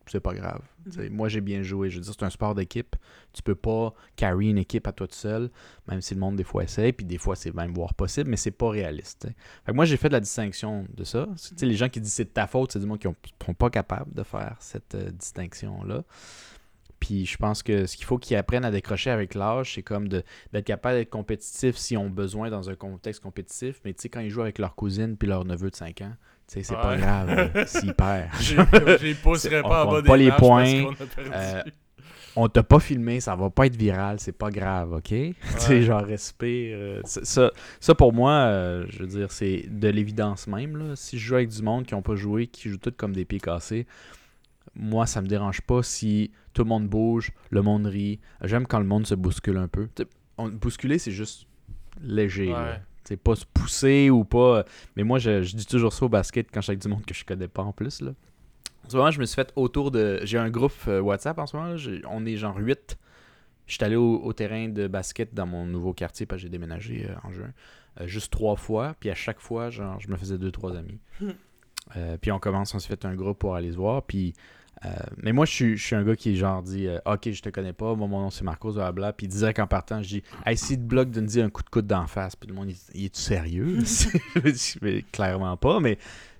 [0.08, 0.62] C'est pas grave.
[0.92, 1.90] Sais, Moi, j'ai bien joué.
[1.90, 2.96] Je veux dire, c'est un sport d'équipe.
[3.34, 5.50] Tu peux pas carry une équipe à toi tout seul,
[5.88, 6.92] même si le monde, des fois, essaie.
[6.92, 9.28] Puis des fois, c'est même voire possible, mais c'est pas réaliste.
[9.66, 11.28] Fait que moi, j'ai fait de la distinction de ça.
[11.38, 13.54] Sais, les gens qui disent c'est de ta faute, c'est du monde qui ont- sont
[13.56, 16.04] pas capables de faire cette euh, distinction-là.
[17.00, 20.08] Puis je pense que ce qu'il faut qu'ils apprennent à décrocher avec l'âge, c'est comme
[20.08, 23.82] de- d'être capable d'être compétitif s'ils ont besoin dans un contexte compétitif.
[23.84, 26.14] Mais tu sais, quand ils jouent avec leur cousine puis leur neveu de 5 ans,
[26.48, 27.66] sais, c'est pas grave euh,
[28.40, 30.64] J'ai pousserai C'est- pas on en bas compte des pas les points,
[30.98, 31.30] parce.
[31.34, 31.64] Euh,
[32.38, 35.04] on t'a pas filmé, ça va pas être viral, c'est pas grave, ok?
[35.08, 36.76] tu sais, genre, respire.
[36.78, 40.76] euh, ça, pour moi, euh, je veux dire, c'est de l'évidence même.
[40.76, 40.96] Là.
[40.96, 43.24] Si je joue avec du monde qui ont pas joué, qui jouent tout comme des
[43.26, 43.88] pieds cassés,
[44.76, 48.20] moi, ça me dérange pas si tout le monde bouge, le monde rit.
[48.44, 49.88] J'aime quand le monde se bouscule un peu.
[50.38, 51.48] On- bousculer, c'est juste
[52.02, 52.54] léger.
[52.54, 52.82] Ouais.
[53.08, 54.66] C'est pas se pousser ou pas.
[54.96, 57.06] Mais moi, je, je dis toujours ça au basket quand je suis avec du monde
[57.06, 58.02] que je connais pas en plus.
[58.02, 58.12] Là.
[58.86, 60.20] En ce moment, je me suis fait autour de.
[60.24, 61.76] J'ai un groupe euh, WhatsApp en ce moment.
[62.10, 62.98] On est genre 8
[63.68, 66.50] Je suis allé au, au terrain de basket dans mon nouveau quartier, parce que j'ai
[66.50, 67.52] déménagé euh, en juin,
[68.02, 68.96] euh, juste trois fois.
[69.00, 71.00] Puis à chaque fois, genre, je me faisais deux, trois amis.
[71.20, 71.32] Hmm.
[71.98, 74.04] Euh, puis on commence, on s'est fait un groupe pour aller se voir.
[74.04, 74.34] Puis,
[74.84, 74.90] euh,
[75.24, 77.96] mais moi, je suis, un gars qui, genre, dit euh, Ok, je te connais pas,
[77.96, 79.14] moi, mon nom c'est Marcos, blablabla.
[79.14, 81.64] Puis direct en partant, je dis Hey, si te bloque de me dire un coup
[81.64, 82.36] de coude d'en face.
[82.36, 83.80] Puis le monde, il est-tu sérieux?
[84.36, 85.98] Je dis, Mais clairement pas, mais.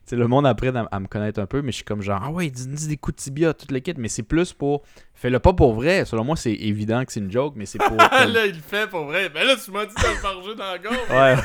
[0.10, 2.22] Sais, le monde apprend à, à me connaître un peu, mais je suis comme genre,
[2.24, 4.84] ah ouais, dis, dis des coups de tibia, toute l'équipe, mais c'est plus pour.
[5.14, 6.04] Fais-le pas pour vrai.
[6.06, 7.96] Selon moi, c'est évident que c'est une joke, mais c'est pour.
[8.00, 9.30] Ah, là, il le fait pour vrai.
[9.30, 10.98] Ben là, tu m'as dit de le farger dans la gorge.
[11.10, 11.36] Ouais.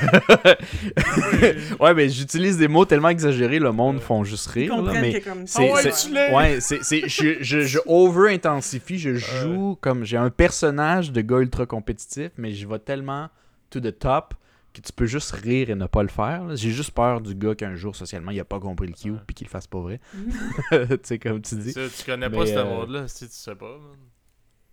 [1.80, 4.82] ouais, mais j'utilise des mots tellement exagérés, le monde font juste Ils rire.
[4.82, 10.04] là, mais comme c'est, Ah ouais, c'est- ouais, je, je, je over-intensifie, je joue comme
[10.04, 13.28] j'ai un personnage de gars ultra compétitif, mais je vais tellement
[13.70, 14.34] to the top
[14.72, 16.56] que tu peux juste rire et ne pas le faire.
[16.56, 19.34] J'ai juste peur du gars qu'un jour, socialement, il a pas compris le cue puis
[19.34, 20.00] qu'il le fasse pas vrai.
[20.14, 20.30] Mhm.
[20.88, 21.74] tu sais, comme tu dis.
[21.74, 23.76] Tu, tu connais Mais, pas ce euh, monde-là, si tu sais pas.
[23.78, 23.98] man.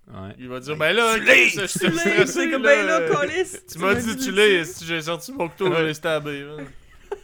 [0.10, 0.36] Ouais.
[0.40, 2.26] Il va dire, ben là, tu l'es, je Tu suis stressé.
[2.28, 2.76] c'est comme là.
[2.76, 4.66] ben là, câlisse, Tu m'as dit, tu le l'es.
[4.66, 6.44] Si j'ai sorti mon couteau, je stabber.
[6.46, 6.66] man.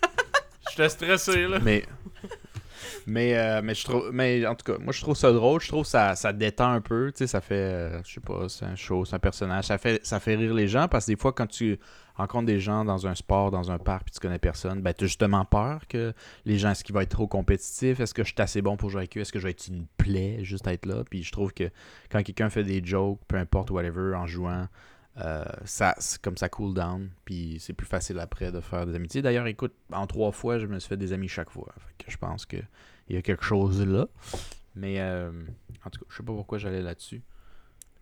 [0.70, 1.60] J'étais stressé, là.
[1.64, 1.86] Mais,
[3.06, 5.62] mais, euh, mais, je trouve, mais en tout cas, moi je trouve ça drôle.
[5.62, 7.12] Je trouve que ça, ça détend un peu.
[7.12, 9.66] Tu sais, ça fait, euh, je sais pas, c'est un show, c'est un personnage.
[9.66, 11.80] Ça fait, ça fait rire les gens parce que des fois, quand tu
[12.16, 15.06] rencontres des gens dans un sport, dans un parc, puis tu connais personne, ben tu
[15.06, 16.14] as justement peur que
[16.46, 18.00] les gens, est-ce qu'ils vont être trop compétitifs?
[18.00, 19.22] Est-ce que je suis assez bon pour jouer avec eux?
[19.22, 21.04] Est-ce que je vais être une plaie juste à être là?
[21.10, 21.70] Puis je trouve que
[22.10, 24.68] quand quelqu'un fait des jokes, peu importe, whatever, en jouant,
[25.18, 29.22] euh, ça, comme ça cool down, puis c'est plus facile après de faire des amitiés.
[29.22, 31.74] D'ailleurs, écoute, en trois fois, je me suis fait des amis chaque fois.
[31.78, 32.58] Fait que je pense que
[33.10, 34.08] il y a quelque chose là.
[34.76, 35.32] Mais euh,
[35.86, 37.22] en tout cas, je sais pas pourquoi j'allais là-dessus.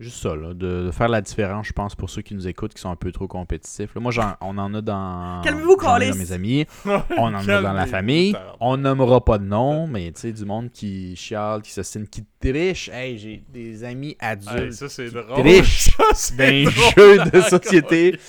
[0.02, 2.74] Juste ça, là, de, de faire la différence, je pense, pour ceux qui nous écoutent,
[2.74, 3.94] qui sont un peu trop compétitifs.
[3.94, 5.78] Là, moi, j'en- on en a dans, Calmez-vous,
[6.18, 8.36] mes amis, on en a dans la famille.
[8.60, 12.24] On nommera pas de nom, mais tu sais, du monde qui chiale, qui s'assine, qui
[12.42, 12.90] triche.
[12.90, 15.44] Hey, j'ai des amis adultes Hey, ça, c'est drôle.
[16.38, 18.20] d'un jeu de société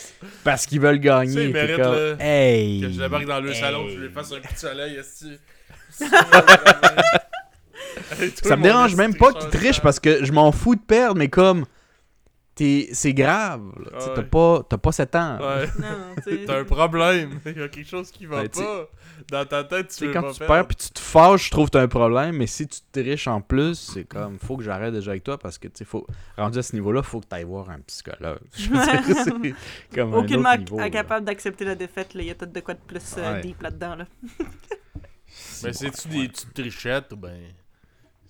[0.45, 1.45] parce qu'ils veulent gagner.
[1.47, 3.57] ils T'es méritent, comme, hey, Que je débarque dans le hey.
[3.61, 5.39] salon, je lui fasse un coup de soleil, esti.
[8.43, 11.29] Ça me dérange même pas qu'ils trichent parce que je m'en fous de perdre, mais
[11.29, 11.65] comme
[12.55, 13.63] t'es- c'est grave.
[13.79, 13.99] Ouais.
[14.15, 15.39] T'as pas, t'as pas 7 ans.
[15.41, 15.69] Ouais.
[16.47, 17.41] T'as un problème.
[17.47, 18.89] Il y a quelque chose qui va sais- pas.
[19.31, 21.67] Dans ta tête, tu veux quand pas tu perds puis tu te fâches, je trouve
[21.67, 24.65] que t'as un problème, mais si tu te triches en plus, c'est comme faut que
[24.65, 26.07] j'arrête déjà avec toi parce que tu sais, faut
[26.37, 28.41] rendu à ce niveau-là, faut que tu ailles voir un psychologue.
[28.57, 30.85] Je veux dire, c'est comme un Aucunement autre niveau, là.
[30.85, 32.11] incapable d'accepter la défaite.
[32.17, 33.41] Il y a peut-être de quoi de plus euh, Ouais.
[33.43, 34.07] deep là-dedans, là.
[35.63, 37.39] Mais c'est-tu des petites trichettes ou ben.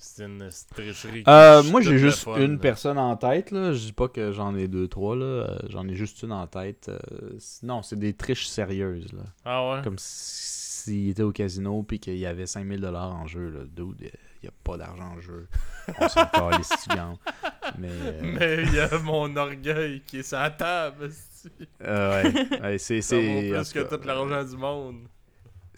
[0.04, 1.22] C'est une tricherie.
[1.22, 2.58] qui Euh, chie moi, tout j'ai juste fun, une là.
[2.58, 3.52] personne en tête.
[3.52, 3.72] Là.
[3.72, 5.14] Je dis pas que j'en ai deux, trois.
[5.14, 5.24] Là.
[5.24, 6.88] Euh, j'en ai juste une en tête.
[6.88, 6.98] Euh,
[7.62, 9.12] non, c'est des triches sérieuses.
[9.12, 9.22] Là.
[9.44, 9.82] Ah ouais?
[9.84, 13.48] Comme s'il était au casino puis qu'il y avait 5000$ en jeu.
[13.50, 13.60] Là.
[13.64, 14.10] Dude, il
[14.42, 15.46] n'y a pas d'argent en jeu.
[16.00, 16.26] On s'en
[16.82, 17.16] tu gagnes.
[17.78, 21.10] Mais, euh, il y a mon orgueil qui est sur la table.
[21.84, 23.00] euh, ouais, ouais, c'est...
[23.02, 24.96] C'est plus que tout l'argent du monde.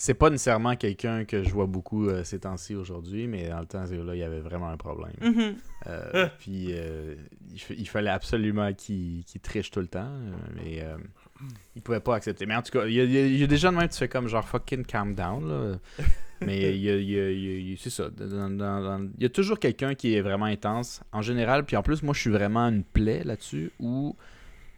[0.05, 3.65] C'est pas nécessairement quelqu'un que je vois beaucoup euh, ces temps-ci aujourd'hui, mais dans le
[3.65, 5.15] temps, là, il y avait vraiment un problème.
[5.23, 5.55] Mhm.
[5.87, 7.15] Euh, puis euh,
[7.51, 10.11] il, fa- il fallait absolument qu'il triche tout le temps,
[10.57, 10.99] mais euh,
[11.75, 12.45] il pouvait pas accepter.
[12.45, 13.73] Mais en tout cas, il y a, il y a- il y a des gens
[13.73, 15.49] de même tu fais comme genre fucking calm down.
[15.49, 15.79] Là.
[16.45, 18.11] mais il c'est ça.
[18.11, 21.65] dans- dans- dans- il y a toujours quelqu'un qui est vraiment intense en général.
[21.65, 24.15] Puis en plus, moi, je suis vraiment une plaie là-dessus où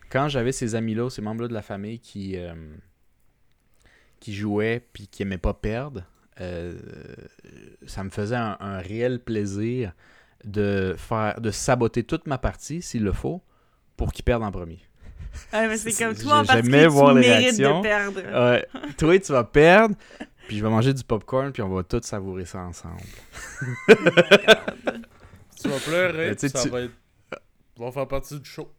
[0.09, 2.55] quand j'avais ces amis-là, ces membres-là de la famille qui, euh,
[4.21, 6.03] qui jouaient puis qui aimaient pas perdre,
[6.41, 6.75] euh,
[7.87, 9.93] ça me faisait un, un réel plaisir
[10.45, 13.43] de faire de saboter toute ma partie s'il le faut
[13.97, 14.79] pour qu'ils perdent en premier.
[15.53, 17.79] Ouais, mais c'est comme toi en particulier, voir tu les mérites réactions.
[17.79, 18.21] de perdre.
[18.53, 18.67] Ouais.
[18.97, 19.95] Toi, tu vas perdre,
[20.47, 23.01] puis je vais manger du popcorn, puis on va tous savourer ça ensemble.
[25.61, 26.93] Tu vas pleurer, ça tu- va être.
[27.75, 28.71] Tu vas faire partie du show.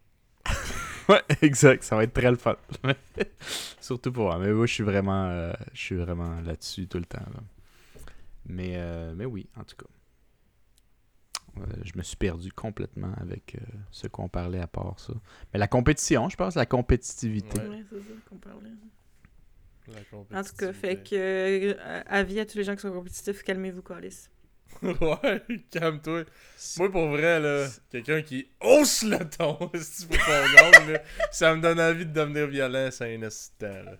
[1.09, 1.83] Ouais, exact.
[1.83, 2.55] Ça va être très le fun.
[3.79, 4.37] Surtout pour moi.
[4.39, 7.19] Mais moi, je suis vraiment, euh, je suis vraiment là-dessus tout le temps.
[7.33, 7.39] là.
[8.45, 9.85] Mais, euh, mais oui, en tout cas.
[11.59, 13.59] Euh, je me suis perdu complètement avec euh,
[13.91, 15.13] ce qu'on parlait à part ça.
[15.53, 17.59] Mais la compétition, je pense, la compétitivité.
[17.61, 17.67] Ouais.
[17.67, 18.69] Ouais, c'est ça qu'on parlait.
[19.87, 21.03] La En tout cas, fait compétitivité.
[21.09, 24.27] que, euh, avis à tous les gens qui sont compétitifs, calmez-vous, Calis.
[24.83, 25.41] ouais,
[25.71, 26.23] calme-toi.
[26.77, 31.01] Moi, pour vrai, là, quelqu'un qui hausse le ton, si tu veux qu'on là,
[31.31, 33.97] ça me donne envie de devenir violent, c'est un instant, là.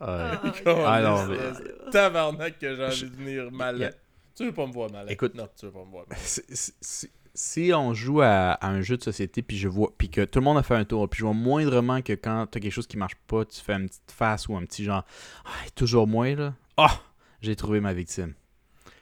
[0.00, 0.50] Ouais.
[0.66, 3.78] Oh, Ah non, mais- Tabarnak que j'ai envie Je- de devenir malin.
[3.78, 3.92] Yeah.
[4.36, 5.08] Tu veux pas me voir malin?
[5.08, 5.34] Écoute.
[5.34, 6.20] Non, tu veux pas me voir malin.
[6.24, 9.92] Si- si- si- si on joue à, à un jeu de société puis je vois
[9.96, 12.46] puis que tout le monde a fait un tour puis je vois moindrement que quand
[12.50, 15.04] t'as quelque chose qui marche pas tu fais une petite face ou un petit genre
[15.44, 16.98] ah toujours moins là ah
[17.40, 18.34] j'ai trouvé ma victime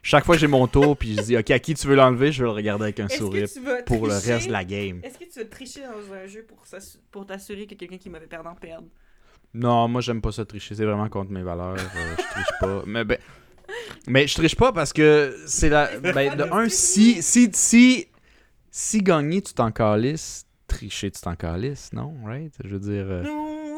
[0.07, 2.31] chaque fois que j'ai mon tour, puis je dis, ok, à qui tu veux l'enlever,
[2.33, 3.49] je vais le regarder avec un sourire
[3.85, 5.01] pour le reste de la game.
[5.03, 6.47] Est-ce que tu veux tricher dans un jeu
[7.11, 8.87] pour t'assurer que quelqu'un qui m'avait perdant perde?
[9.55, 11.77] Non, moi j'aime pas ça tricher, c'est vraiment contre mes valeurs.
[11.77, 12.83] euh, je triche pas.
[12.87, 13.19] Mais ben.
[14.07, 15.99] Mais je triche pas parce que c'est la.
[15.99, 17.23] Ben, de un, si.
[17.23, 17.51] Si.
[17.53, 18.07] Si,
[18.71, 20.45] si gagner, tu t'en calisses.
[20.69, 22.15] Tricher, tu t'en calisses, non?
[22.25, 22.53] Right?
[22.63, 23.07] Je veux dire.
[23.09, 23.23] euh,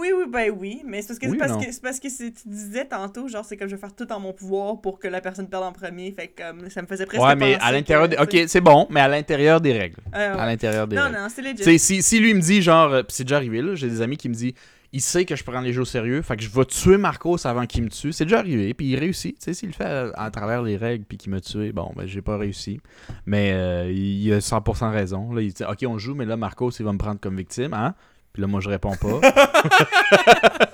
[0.08, 2.08] Oui, oui, ben oui, mais c'est parce que Oui c'est parce que, c'est parce que
[2.08, 4.98] c'est- tu disais tantôt, genre, c'est comme je vais faire tout en mon pouvoir pour
[4.98, 7.56] que la personne perde en premier, fait que comme, ça me faisait presque Ouais, mais
[7.60, 8.08] à l'intérieur.
[8.08, 9.96] des- Ok, c'est bon, mais à l'intérieur des règles.
[10.14, 10.40] euh, ouais.
[10.40, 11.16] À l'intérieur des Non, règles.
[11.16, 11.78] non, c'est legit.
[11.78, 14.16] Si, si lui me dit, genre, euh, pis c'est déjà arrivé, là, j'ai des amis
[14.16, 14.52] qui me disent,
[14.90, 17.46] il sait que je prends les jeux au sérieux, fait que je vais tuer Marcos
[17.46, 18.10] avant qu'il me tue.
[18.12, 19.38] C'est déjà arrivé, puis il réussit.
[19.38, 21.92] Tu sais, s'il le fait à, à travers les règles, puis qu'il me tue, bon,
[21.94, 22.80] ben, j'ai pas réussi.
[23.26, 25.30] Mais euh, il a 100% raison.
[25.34, 27.74] Là, il dit, ok, on joue, mais là, Marcos, il va me prendre comme victime,
[27.74, 27.94] hein?
[28.38, 29.20] Puis là, moi, je réponds pas.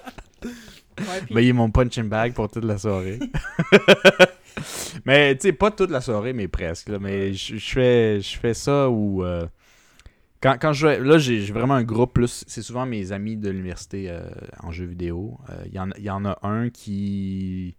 [0.97, 3.19] Ouais, puis- ben, il est mon punching bag pour toute la soirée.
[5.05, 6.89] mais, tu sais, pas toute la soirée, mais presque.
[6.89, 6.99] là.
[7.01, 9.25] mais je fais, fais ça où.
[9.25, 9.45] euh,
[10.41, 12.45] quand, quand je là, j'ai vraiment un groupe plus.
[12.47, 14.29] C'est souvent mes amis de l'université euh,
[14.63, 15.39] en jeux vidéo.
[15.51, 17.75] Euh, Il y, en, il y en a un qui.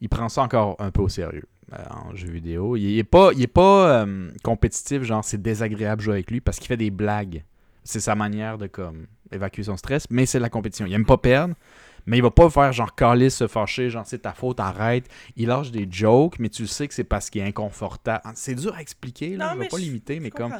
[0.00, 2.76] Il prend ça encore un peu au sérieux euh, en jeux vidéo.
[2.76, 6.30] Il, il est pas, il est pas euh, compétitif, genre c'est désagréable de jouer avec
[6.30, 7.44] lui parce qu'il fait des blagues.
[7.86, 10.86] C'est sa manière de comme évacuer son stress, mais c'est la compétition.
[10.86, 11.54] Il aime pas perdre,
[12.04, 15.06] mais il va pas faire genre caler, se fâcher, genre c'est ta faute, arrête.
[15.36, 18.22] Il lâche des jokes, mais tu le sais que c'est parce qu'il est inconfortable.
[18.34, 19.48] C'est dur à expliquer, là.
[19.48, 20.52] Non, je vais pas limiter, mais comme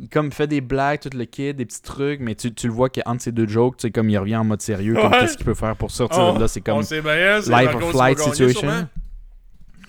[0.00, 2.72] il comme fait des blagues, tout le kit, des petits trucs, mais tu, tu le
[2.72, 5.36] vois qu'entre ces deux jokes, tu sais, comme il revient en mode sérieux, comme qu'est-ce
[5.36, 8.60] qu'il peut faire pour sortir de là, c'est On comme bien, life or flight situation.
[8.60, 8.88] sûrement.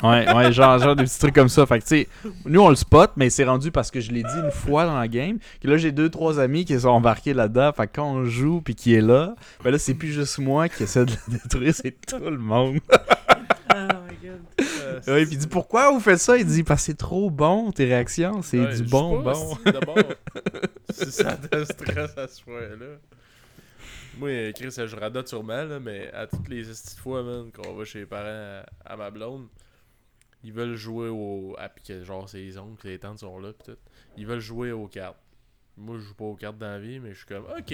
[0.03, 1.65] Ouais, ouais, genre, genre des petits trucs comme ça.
[1.65, 2.07] Fait que, tu sais,
[2.45, 4.99] nous, on le spot, mais c'est rendu parce que je l'ai dit une fois dans
[4.99, 5.37] la game.
[5.61, 7.71] Que là, j'ai deux, trois amis qui sont embarqués là-dedans.
[7.73, 10.67] Fait que quand on joue puis qui est là, ben là, c'est plus juste moi
[10.69, 12.79] qui essaie de le détruire, c'est tout le monde.
[13.77, 13.77] Oh
[14.07, 14.39] my god.
[14.81, 16.37] Euh, Ouais, puis il dit pourquoi vous faites ça?
[16.37, 19.33] Il dit parce que c'est trop bon tes réactions, c'est Ouais, du bon bon.
[19.57, 19.97] si d'abord,
[20.89, 22.95] si ça te stresse à ce point-là.
[24.17, 27.83] Moi, Chris, je radote sûrement, là, mais à toutes les petites fois, man, qu'on va
[27.83, 29.47] chez les parents à, à ma blonde,
[30.45, 31.55] ils veulent jouer au.
[31.57, 33.77] Ah, que genre, ses oncles, les tantes sont là, pis tout.
[34.15, 35.17] Ils veulent jouer aux cartes.
[35.75, 37.73] Moi, je joue pas aux cartes dans la vie, mais je suis comme, ok.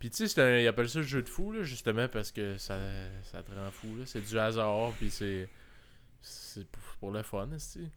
[0.00, 2.78] Pis tu sais, ils appellent ça le jeu de fou, là, justement, parce que ça,
[3.22, 4.04] ça te rend fou, là.
[4.06, 5.48] C'est du hasard, pis c'est.
[6.20, 6.66] C'est
[7.00, 7.88] pour, le fun, aussi.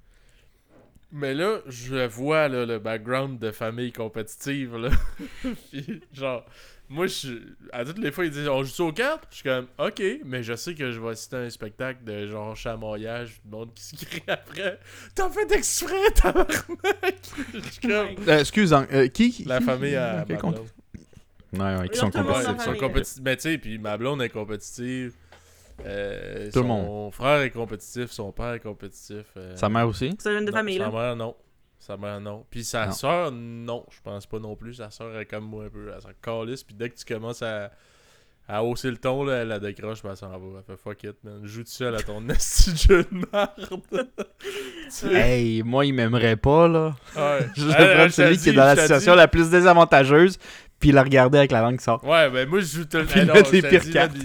[1.11, 4.75] Mais là, je vois là, le background de famille compétitive.
[4.75, 4.89] Là.
[5.71, 6.45] Puis, genre,
[6.89, 7.29] moi, je,
[7.73, 9.27] à toutes les fois, ils disent on joue aux cartes?
[9.29, 12.27] Je suis comme, ok, mais je sais que je vais assister à un spectacle de
[12.27, 14.79] genre chamoyage, du monde qui se crie après.
[15.15, 17.15] T'as fait exprès, tabarnak!
[17.53, 18.07] Je suis comme.
[18.27, 20.59] Euh, excuse, euh, qui, qui- La famille à ma blonde.
[21.53, 22.61] Ouais, ouais, qui Ils sont monde compétitifs.
[22.63, 23.23] sont compétitifs.
[23.23, 25.13] Mais tu sais, puis ma blonde est compétitive.
[25.85, 29.25] Euh, Tout le son frère est compétitif, son père est compétitif.
[29.37, 30.15] euh, Sa mère aussi?
[30.19, 30.91] C'est une de non, famille, Sa là.
[30.91, 31.35] mère, non.
[31.79, 32.45] Sa mère, non.
[32.49, 33.85] Puis sa soeur, non.
[33.91, 34.75] Je pense pas non plus.
[34.75, 35.91] Sa soeur est comme moi un peu.
[35.95, 36.63] Elle s'en calisse.
[36.63, 37.71] Puis dès que tu commences à,
[38.47, 39.99] à hausser le ton, là, elle la décroche.
[40.01, 40.37] Puis elle s'en va.
[40.57, 41.41] Elle fait fuck it, man.
[41.45, 43.79] Joue tout seul à ton esti de jeu de merde.
[44.99, 46.95] Tu- Hey, moi, il m'aimerait pas, là.
[47.15, 47.47] Ouais.
[47.55, 50.37] Je Elle, vais elle, prendre celui qui est dans la situation la plus désavantageuse,
[50.79, 52.03] puis la regarder avec la langue qui sort.
[52.05, 53.91] Ouais, ben moi, je joue tout le Puis Eh non, mettre je les te pires
[53.91, 54.15] cartes.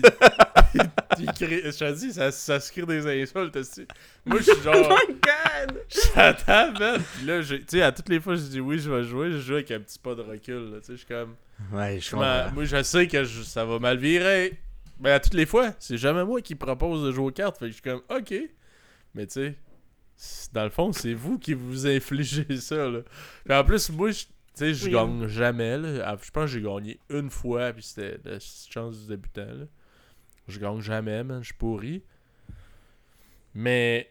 [0.78, 3.86] Man, il- il crie- Je te dis, ça, ça se crie des insultes, esti.
[4.24, 4.74] Moi, je suis genre.
[4.90, 5.82] Oh my god!
[6.14, 7.02] J'attends, man.
[7.16, 9.30] Puis là, tu sais, à toutes les fois, je dis oui, je vais jouer.
[9.32, 10.78] Je joue avec un petit pas de recul, là.
[10.80, 11.34] Tu sais, je suis comme.
[11.72, 14.58] Ouais, je m'en- moi, je sais que je- ça va mal virer.
[15.00, 17.58] Mais à toutes les fois, c'est jamais moi qui propose de jouer aux cartes.
[17.58, 18.34] Fait que je suis comme, ok.
[19.14, 19.54] Mais tu
[20.16, 23.00] sais, dans le fond, c'est vous qui vous infligez ça, là.
[23.44, 24.92] Puis en plus, moi, je- tu sais, je Oui.
[24.92, 26.04] gagne jamais, là.
[26.06, 29.64] Ah, Je pense que j'ai gagné une fois, puis c'était la chance du débutant, là.
[30.48, 31.22] Je gagne jamais.
[31.42, 32.02] Je suis.
[33.54, 34.10] Mais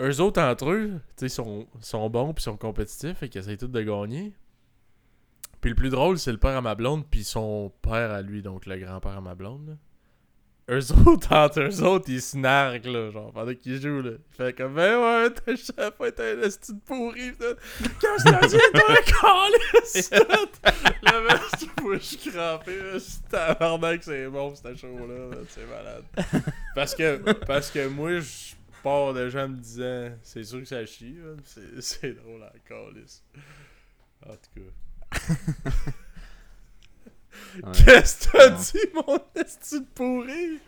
[0.00, 3.68] eux autres, entre eux, tu sont, sont bons, puis sont compétitifs, et qu'ils essayent tous
[3.68, 4.34] de gagner.
[5.60, 8.42] Puis le plus drôle, c'est le père à ma blonde, puis son père à lui,
[8.42, 9.78] donc le grand-père à ma blonde.
[10.68, 14.10] Eux autres, entre eux autres, ils se là, genre, pendant qu'ils jouent, là.
[14.14, 17.88] Il fait comme, ben ouais, t'as jamais fait un esti de pourri, pis.
[18.00, 18.96] Quand je t'ai dit, toi,
[19.92, 20.10] calice!
[21.02, 22.98] Le mec, moi, je suis crampé, là.
[22.98, 26.04] C'est tabarnak, c'est bon, cette show-là, là, c'est malade.
[26.74, 30.84] Parce que, parce que moi, je pars déjà en me disant, c'est sûr que ça
[30.84, 31.34] chie, là.
[31.44, 33.22] C'est, c'est drôle, la calice.
[34.28, 35.92] En tout cas.
[37.62, 37.70] Ouais.
[37.72, 40.58] Qu'est-ce que t'as dit, mon esti de pourri?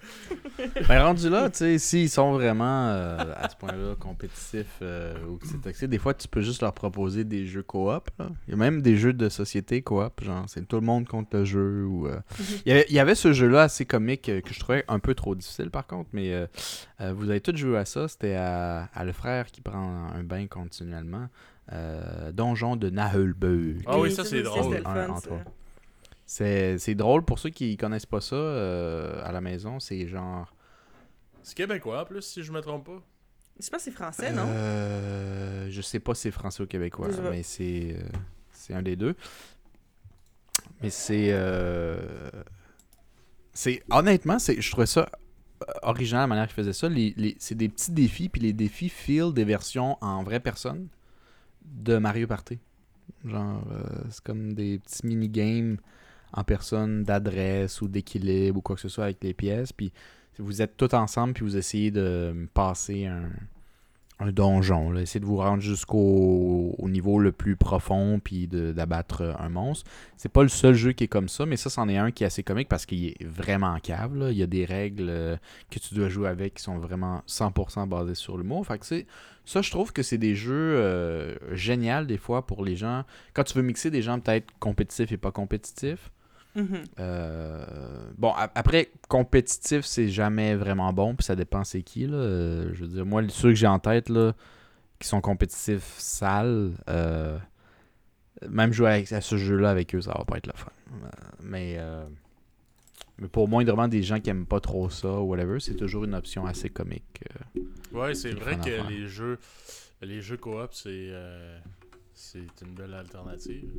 [0.88, 5.36] Ben, rendu là, tu sais, s'ils sont vraiment euh, à ce point-là compétitifs euh, ou
[5.36, 8.08] que c'est toxique, des fois, tu peux juste leur proposer des jeux coop.
[8.18, 8.30] là.
[8.46, 11.36] Il y a même des jeux de société coop, genre, c'est tout le monde contre
[11.36, 11.84] le jeu.
[11.84, 12.18] Ou, euh,
[12.64, 14.98] il, y avait, il y avait ce jeu-là assez comique euh, que je trouvais un
[14.98, 16.46] peu trop difficile, par contre, mais euh,
[17.00, 18.08] euh, vous avez tous joué à ça.
[18.08, 21.28] C'était à, à le frère qui prend un bain continuellement.
[21.72, 23.82] Euh, Donjon de Nahulbeug.
[23.86, 24.76] Ah oui, ça, c'est drôle.
[24.78, 25.30] Un, fun, entre ça.
[25.32, 25.50] autres.
[26.31, 29.81] C'est c'est drôle pour ceux qui connaissent pas ça euh, à la maison.
[29.81, 30.55] C'est genre.
[31.43, 33.03] C'est québécois en plus, si je me trompe pas.
[33.59, 34.45] Je pense que c'est français, non?
[34.47, 37.31] Euh, je sais pas si c'est français ou québécois, Je sais pas.
[37.31, 38.03] mais c'est euh,
[38.53, 39.16] c'est un des deux.
[40.83, 41.99] Mais c'est euh,
[43.55, 45.09] c'est honnêtement, c'est je trouvais ça
[45.83, 46.91] original la manière qu'ils faisaient ça.
[46.91, 50.89] Les, les- c'est des petits défis, puis les défis feel des versions en vraie personne
[51.64, 52.59] de Mario Party.
[53.24, 55.79] Genre, euh, c'est comme des petits mini-games
[56.33, 59.72] en personne d'adresse ou d'équilibre ou quoi que ce soit avec les pièces.
[59.72, 59.93] Puis
[60.39, 63.31] vous êtes tous ensemble, puis vous essayez de passer un,
[64.33, 64.91] donjon.
[64.91, 65.03] Là.
[65.03, 69.89] Essayez de vous rendre jusqu'au au niveau le plus profond, puis d'abattre un monstre.
[70.16, 72.24] C'est pas le seul jeu qui est comme ça, mais ça, c'en est un qui
[72.24, 74.29] est assez comique parce qu'il est vraiment cave.
[74.33, 75.37] Il y a des règles euh,
[75.70, 78.66] que tu dois jouer avec qui sont vraiment 100% basées sur l'humour.
[78.66, 79.07] Fait que c'est
[79.45, 83.05] ça, je trouve que c'est des jeux euh, géniaux des fois pour les gens.
[83.35, 86.11] Quand tu veux mixer des gens peut-être compétitifs et pas compétitifs.
[86.59, 86.84] Mhm.
[86.98, 87.64] Euh,
[88.18, 92.06] bon, après, compétitif, c'est jamais vraiment bon, puis ça dépend c'est qui.
[92.06, 92.16] Là.
[92.16, 94.32] Euh, je veux dire, moi, ceux que j'ai en tête, là,
[94.98, 97.38] qui sont compétitifs sales, euh,
[98.48, 100.70] même jouer avec- à ce jeu-là avec eux, ça va pas être le fun.
[100.92, 101.09] Euh,
[101.42, 102.04] mais, euh,
[103.18, 106.04] mais pour moi, vraiment des gens qui aiment pas trop ça ou whatever, c'est toujours
[106.04, 107.22] une option assez comique.
[107.56, 107.61] euh.
[107.92, 109.38] Ouais, c'est vrai que les jeux
[110.02, 111.59] les jeux coop, c'est euh,
[112.14, 113.70] c'est une belle alternative.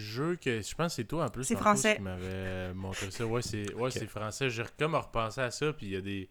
[0.00, 1.96] Euh, jeu que je pense que c'est toi en plus C'est Marcos, français.
[1.96, 3.26] qui m'avait montré ça.
[3.26, 4.50] Ouais, c'est ouais, c'est français.
[4.50, 6.28] J'ai comme repensé à ça puis il y a des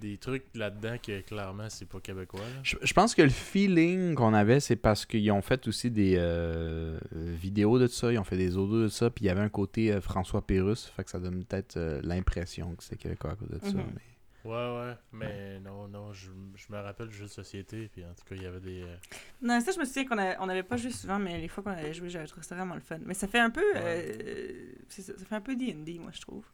[0.00, 2.40] des trucs là-dedans que clairement c'est pas québécois.
[2.40, 2.60] là.
[2.62, 6.14] Je, je pense que le feeling qu'on avait, c'est parce qu'ils ont fait aussi des
[6.16, 9.42] euh, vidéos de ça, ils ont fait des audios de ça, puis il y avait
[9.42, 13.32] un côté euh, François Pérus, fait que ça donne peut-être euh, l'impression que c'est québécois
[13.32, 13.76] à cause de ça.
[13.76, 13.84] Mhm.
[13.94, 14.00] mais-
[14.44, 18.12] Ouais, ouais, mais non, non, je, je me rappelle du jeu de société, puis en
[18.12, 18.82] tout cas, il y avait des...
[18.82, 18.96] euh,
[19.40, 21.62] Non, ça, je me souviens qu'on a- on n'avait pas joué souvent, mais les fois
[21.62, 22.98] qu'on avait joué, j'avais trouvé ça vraiment le fun.
[23.04, 23.62] Mais ça fait un peu.
[23.76, 26.44] euh, c'est ça, ça fait un peu D&D, moi, je trouve.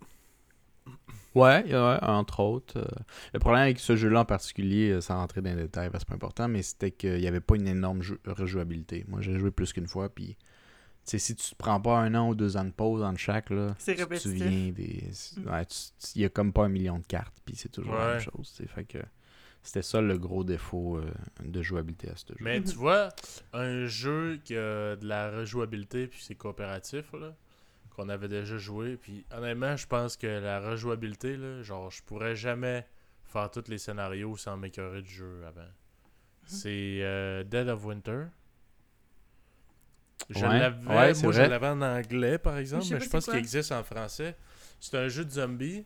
[1.34, 2.78] Ouais, ouais, entre autres.
[2.78, 2.84] euh,
[3.32, 6.08] le problème avec ce jeu-là en particulier, euh, sans rentrer dans les détails parce que
[6.08, 9.04] c'est pas important, mais c'était qu'il n'y avait pas une énorme jou- rejouabilité.
[9.08, 10.36] Moi, j'ai joué plus qu'une fois, puis
[11.08, 13.18] tu sais, si tu te prends pas un an ou deux ans de pause entre
[13.18, 15.04] chaque, là, tu souviens des...
[15.36, 15.48] Mm.
[15.48, 17.94] ouais, tu- tu- il y a comme pas un million de cartes, puis c'est toujours
[17.94, 18.60] la même chose.
[18.74, 18.98] Fait que
[19.62, 21.10] c'était ça le gros défaut euh,
[21.44, 22.36] de jouabilité à ce jeu.
[22.40, 22.66] Mais Mhm.
[22.66, 23.08] tu vois,
[23.52, 27.34] un jeu qui a de la rejouabilité, puis c'est coopératif, là,
[27.96, 32.36] qu'on avait déjà joué, puis honnêtement, je pense que la rejouabilité, là, genre, je pourrais
[32.36, 32.86] jamais
[33.24, 35.68] faire tous les scénarios sans m'écœurer du jeu avant.
[36.46, 38.24] C'est euh, Dead of Winter.
[40.30, 43.04] Je Ouais, l'avais, ouais, moi je l'avais en anglais par exemple, Je sais mais pas
[43.06, 44.36] je pense qu'il existe en français.
[44.80, 45.84] C'est un jeu de zombies.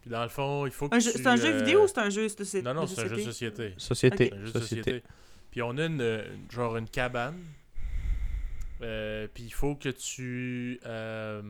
[0.00, 1.98] Puis dans le fond, il faut que tu, C'est un jeu euh, vidéo ou c'est
[1.98, 3.74] un jeu de Non, non, c'est un jeu de société?
[3.76, 4.28] société.
[4.28, 4.32] Société.
[4.34, 4.82] Un jeu de société.
[4.90, 5.02] société.
[5.50, 7.38] Puis on a une, euh, genre une cabane.
[8.82, 11.42] Euh, puis il faut que tu euh,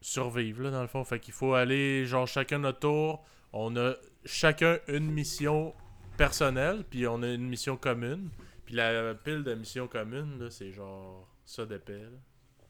[0.00, 1.04] survives, là, dans le fond.
[1.04, 3.24] Fait qu'il faut aller, genre, chacun notre tour.
[3.52, 3.94] On a
[4.24, 5.74] chacun une mission
[6.16, 8.28] personnelle, puis on a une mission commune.
[8.72, 12.08] Puis la pile de missions communes, c'est genre ça d'épais.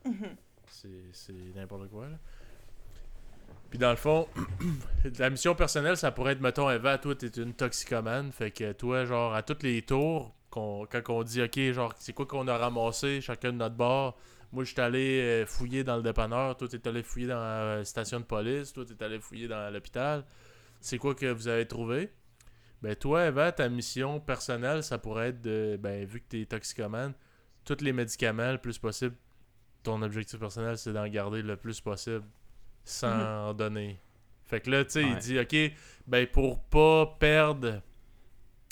[0.05, 0.37] Mhm.
[0.67, 2.19] C'est c'est n'importe quoi, là.
[3.71, 4.27] Puis dans le fond,
[5.21, 8.33] la mission personnelle, ça pourrait être, mettons, Eva, toi, t'es une toxicomane.
[8.33, 12.27] Fait que toi, genre, à tous les tours, quand on dit, OK, genre, c'est quoi
[12.27, 14.19] qu'on a ramassé chacun de notre bord,
[14.51, 17.85] moi, je suis allé euh, fouiller dans le dépanneur, toi, t'es allé fouiller dans la
[17.85, 20.25] station de police, toi, t'es allé fouiller dans l'hôpital.
[20.81, 22.11] C'est quoi que vous avez trouvé?
[22.83, 27.15] Ben, toi, Eva, ta mission personnelle, ça pourrait être de, ben, vu que t'es toxicomane,
[27.65, 29.15] tous les médicaments le plus possible,
[29.85, 32.25] ton objectif personnel, c'est d'en garder le plus possible
[32.85, 34.01] sans en donner.
[34.45, 35.57] Fait que là, tu sais, il dit, OK,
[36.09, 37.81] ben, pour pas perdre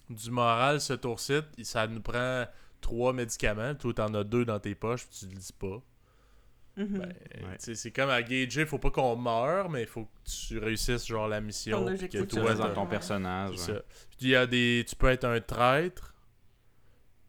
[0.09, 2.47] du moral ce tour-ci, ça nous prend
[2.81, 3.75] trois médicaments.
[3.77, 5.81] Toi, t'en as deux dans tes poches, puis tu le dis pas.
[6.83, 6.99] Mhm.
[6.99, 7.57] Ben, Ouais.
[7.59, 11.29] c'est comme à gager, faut pas qu'on meure, mais il faut que tu réussisses genre
[11.29, 11.85] la mission.
[11.87, 13.57] Puis que Tu toi, dans ton personnage.
[13.69, 13.83] ouais.
[14.19, 14.85] Puis y a des.
[14.89, 16.15] Tu peux être un traître.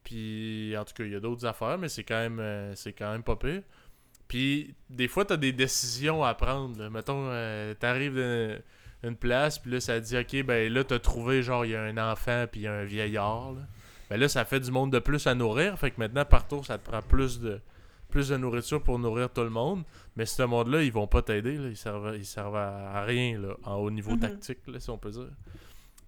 [0.03, 2.93] Puis en tout cas, il y a d'autres affaires, mais c'est quand même euh, c'est
[2.93, 3.61] quand même pas pire.
[4.27, 6.77] Puis des fois, t'as des décisions à prendre.
[6.79, 6.89] là.
[6.89, 8.61] Mettons, euh, t'arrives d'une
[9.03, 11.81] une place, puis là, ça dit OK, ben là, t'as trouvé genre il y a
[11.81, 13.53] un enfant puis il y a un vieillard.
[13.53, 13.61] Là.
[14.09, 15.77] Ben là, ça fait du monde de plus à nourrir.
[15.79, 17.59] Fait que maintenant, par tour, ça te prend plus de
[18.11, 19.83] plus de nourriture pour nourrir tout le monde.
[20.15, 21.55] Mais ce monde-là, ils vont pas t'aider.
[21.55, 24.19] Ils servent, ils servent à, rien là, en haut niveau Mhm.
[24.19, 25.29] tactique, là, si on peut dire.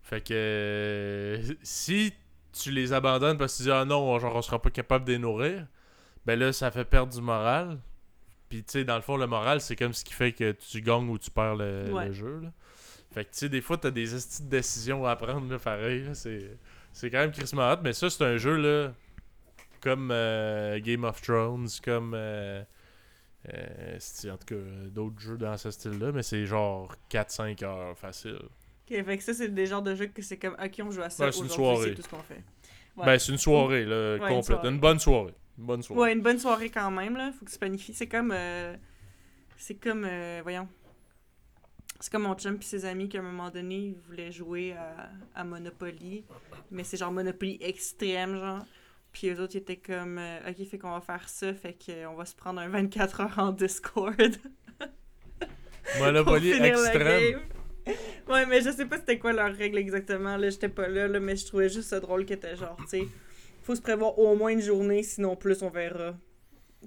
[0.03, 2.13] Fait que euh, si
[2.51, 5.13] tu les abandonnes parce que tu dis ah non, genre on sera pas capable de
[5.13, 5.65] les nourrir,
[6.25, 7.79] ben là ça fait perdre du moral.
[8.49, 10.81] Puis tu sais, dans le fond, le moral, c'est comme ce qui fait que tu
[10.81, 12.07] gagnes ou tu perds le, Ouais.
[12.07, 12.39] le jeu.
[12.43, 12.49] Là.
[13.11, 14.05] Fait que tu sais, des fois, t'as des
[14.41, 16.05] décisions à prendre, là, pareil.
[16.13, 18.91] c'est quand même crissement hot, mais ça, c'est un jeu, là,
[19.83, 22.13] comme euh, Game of Thrones, comme.
[22.15, 22.63] euh,
[23.53, 23.99] euh,
[24.31, 24.55] en tout cas,
[24.89, 28.39] d'autres jeux dans ce style-là, mais c'est genre 4-5 heures facile.
[28.89, 31.01] Ok, fait que ça, c'est des genres de jeux que c'est comme, ok, on joue
[31.01, 32.41] à ça Ouais, c'est aujourd'hui, tout ce qu'on fait.
[32.95, 33.05] Ouais.
[33.05, 34.45] Ben, c'est une soirée, là, une complète.
[34.45, 34.69] soirée.
[34.69, 35.33] Une bonne soirée.
[35.57, 36.01] Une bonne soirée.
[36.01, 37.31] Ouais, une bonne soirée quand même, là.
[37.37, 37.93] Faut que tu planifies.
[37.93, 38.31] C'est comme.
[38.33, 38.75] euh,
[39.57, 40.05] C'est comme.
[40.05, 40.67] euh, voyons.
[41.99, 45.09] C'est comme mon chum puis ses amis qu'à un moment donné, ils voulaient jouer à,
[45.35, 46.23] à Monopoly.
[46.71, 48.65] Mais c'est genre Monopoly extrême, genre.
[49.13, 50.17] Puis eux autres, ils étaient comme.
[50.17, 51.53] euh, ok, fait qu'on va faire ça.
[51.53, 54.15] Fait qu'on va se prendre un 24 heures en Discord.
[55.99, 57.41] Monopoly extrême.
[58.29, 60.37] Ouais, mais je sais pas c'était quoi leur règle exactement.
[60.37, 62.87] Là, j'étais pas là, là, mais je trouvais juste ça drôle que était genre, tu
[62.87, 63.07] sais,
[63.63, 66.15] faut se prévoir au moins une journée, sinon plus on verra.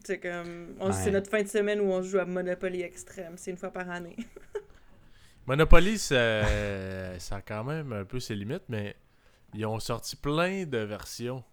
[0.05, 0.93] C'est comme, on- Ouais.
[0.93, 3.35] c'est notre fin de semaine où on joue à Monopoly extrême.
[3.37, 4.16] C'est une fois par année.
[5.47, 6.43] Monopoly, ça,
[7.18, 8.97] ça a quand même un peu ses limites, mais
[9.55, 11.45] ils ont sorti plein de versions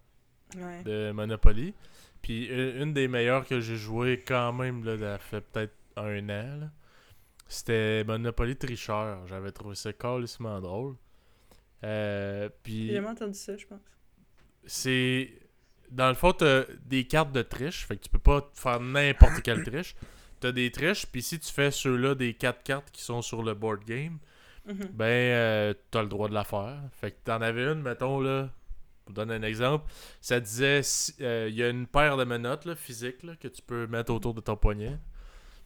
[0.56, 0.82] Ouais.
[0.84, 1.74] de Monopoly.
[2.22, 6.28] Puis une une des meilleures que j'ai joué quand même, là, ça fait peut-être un
[6.30, 6.70] an,
[7.48, 9.26] c'était Monopoly Tricheur.
[9.26, 10.96] J'avais trouvé ça calissement drôle.
[11.84, 13.80] Euh, J'ai puis jamais entendu ça, je pense.
[14.66, 15.32] c'est.
[15.90, 19.42] Dans le fond, t'as des cartes de triche, fait que tu peux pas faire n'importe
[19.42, 19.94] quelle triche.
[20.40, 23.54] T'as des triches, puis si tu fais ceux-là des quatre cartes qui sont sur le
[23.54, 24.18] board game,
[24.66, 24.88] Mhm.
[24.94, 26.80] ben euh, t'as le droit de la faire.
[26.92, 28.48] Fait que t'en avais une, mettons là,
[29.04, 29.84] pour donner un exemple,
[30.20, 30.80] ça disait
[31.20, 34.12] euh, il y a une paire de menottes là, physiques là, que tu peux mettre
[34.12, 34.98] autour de ton poignet.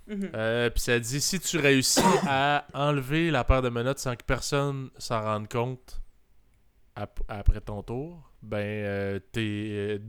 [0.07, 0.31] Mhm.
[0.35, 4.25] Euh, Puis ça dit si tu réussis à enlever la paire de menottes sans que
[4.25, 6.01] personne s'en rende compte
[6.97, 10.01] ap- après ton tour, ben euh, t'es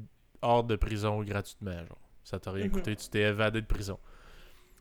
[0.42, 1.78] hors de prison gratuitement.
[1.86, 2.00] Genre.
[2.24, 2.72] Ça t'a rien Mhm.
[2.72, 4.00] coûté, tu t'es évadé de prison.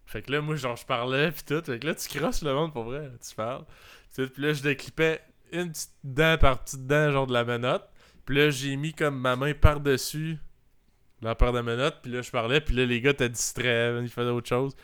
[0.07, 1.62] Fait que là, moi, genre, je parlais, puis tout.
[1.62, 3.64] Fait que là, tu crosses le monde pour vrai, tu parles.
[4.14, 5.20] Puis là, je déclipais
[5.53, 7.86] une petite dent par petite dent, genre de la menotte.
[8.29, 10.37] Puis là, j'ai mis comme ma main par-dessus
[11.22, 11.97] la paire de menottes.
[12.03, 14.76] Puis là, je parlais, puis là, les gars, t'as distrait, ils faisaient autre chose.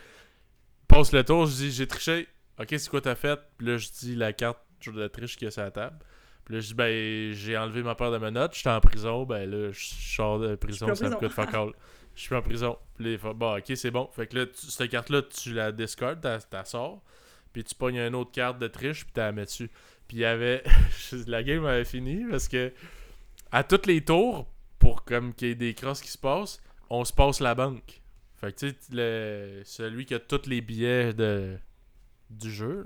[0.89, 2.27] Passe le tour, je dis, j'ai triché.
[2.59, 3.39] Ok, c'est quoi t'as fait?
[3.59, 5.99] Puis là, je dis la carte de la triche qu'il y a sur la table.
[6.47, 9.25] Puis là, je dis, ben, j'ai enlevé ma paire de menottes, j'étais en prison.
[9.25, 11.19] Ben là, je sors de prison, ça me prison.
[11.19, 11.73] coûte fuck all.
[12.15, 12.79] Je suis en prison.
[12.97, 14.09] Puis là, bon, ok, c'est bon.
[14.17, 17.03] Fait que là, tu- cette carte-là, tu la discardes, t'as la sors.
[17.53, 19.71] Puis tu pognes une autre carte de triche, puis tu la mets dessus.
[20.09, 20.63] Puis il y avait.
[21.27, 22.73] la game avait fini parce que
[23.55, 24.49] à tous les tours,
[24.81, 28.03] pour comme qu'il y ait des crosses qui se passent, on se passe la banque.
[28.35, 31.57] Fait que tu sais, celui qui a tous les billets de,
[32.31, 32.85] du jeu.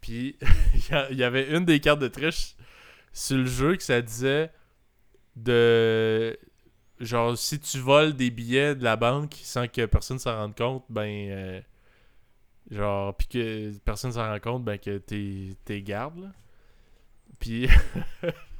[0.00, 0.38] Puis
[1.10, 2.54] il y avait une des cartes de triche
[3.12, 4.52] sur le jeu que ça disait
[5.34, 6.38] de.
[7.00, 10.84] Genre, si tu voles des billets de la banque sans que personne s'en rende compte,
[10.88, 11.30] ben.
[11.30, 11.60] euh,
[12.70, 16.32] genre, puis que personne s'en rend compte, ben que t'es garde, là.
[17.40, 17.68] Puis.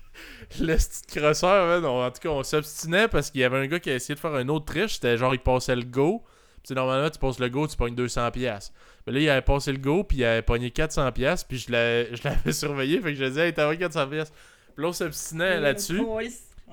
[0.60, 3.66] le petit crosseur, man, on- en tout cas, on s'obstinait parce qu'il y avait un
[3.66, 4.94] gars qui a essayé de faire un autre triche.
[4.94, 6.22] C'était genre, il passait le go.
[6.64, 8.30] Puis normalement, tu passes le go, tu pognes 200$.
[8.30, 8.72] piastres.
[9.06, 11.10] Mais là, il avait passé le go, puis il avait pogné 400$.
[11.12, 13.00] piastres, Puis je l'avais surveillé.
[13.00, 14.08] Fait que je lui disais, hey, t'as 400$.
[14.10, 14.34] piastres.
[14.74, 16.00] Puis là, on s'obstinait là-dessus.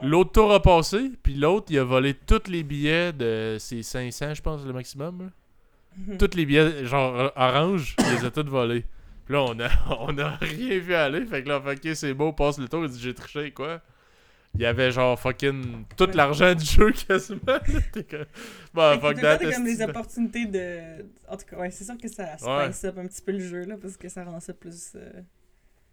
[0.03, 4.33] L'autre tour a passé, puis l'autre, il a volé tous les billets de ses 500,
[4.35, 5.31] je pense, le maximum.
[5.97, 6.17] Mhm.
[6.17, 8.85] Tous les billets, genre orange, il les a tous volés.
[9.29, 9.69] Puis là, on a,
[9.99, 11.23] on a rien vu aller.
[11.27, 12.83] Fait que là, fait, ok, c'est beau, passe le tour.
[12.85, 13.79] Il dit, j'ai triché, quoi.
[14.55, 16.13] Il y avait genre fucking tout Ouais.
[16.15, 17.39] l'argent du jeu quasiment.
[17.45, 18.25] bon, Fait que
[18.99, 19.37] fuck le that.
[19.37, 21.05] t'as comme des opportunités de.
[21.27, 22.71] En tout cas, ouais, c'est sûr que ça Ouais.
[22.71, 24.93] spice up un petit peu le jeu, là, parce que ça rend ça plus.
[24.95, 25.21] euh,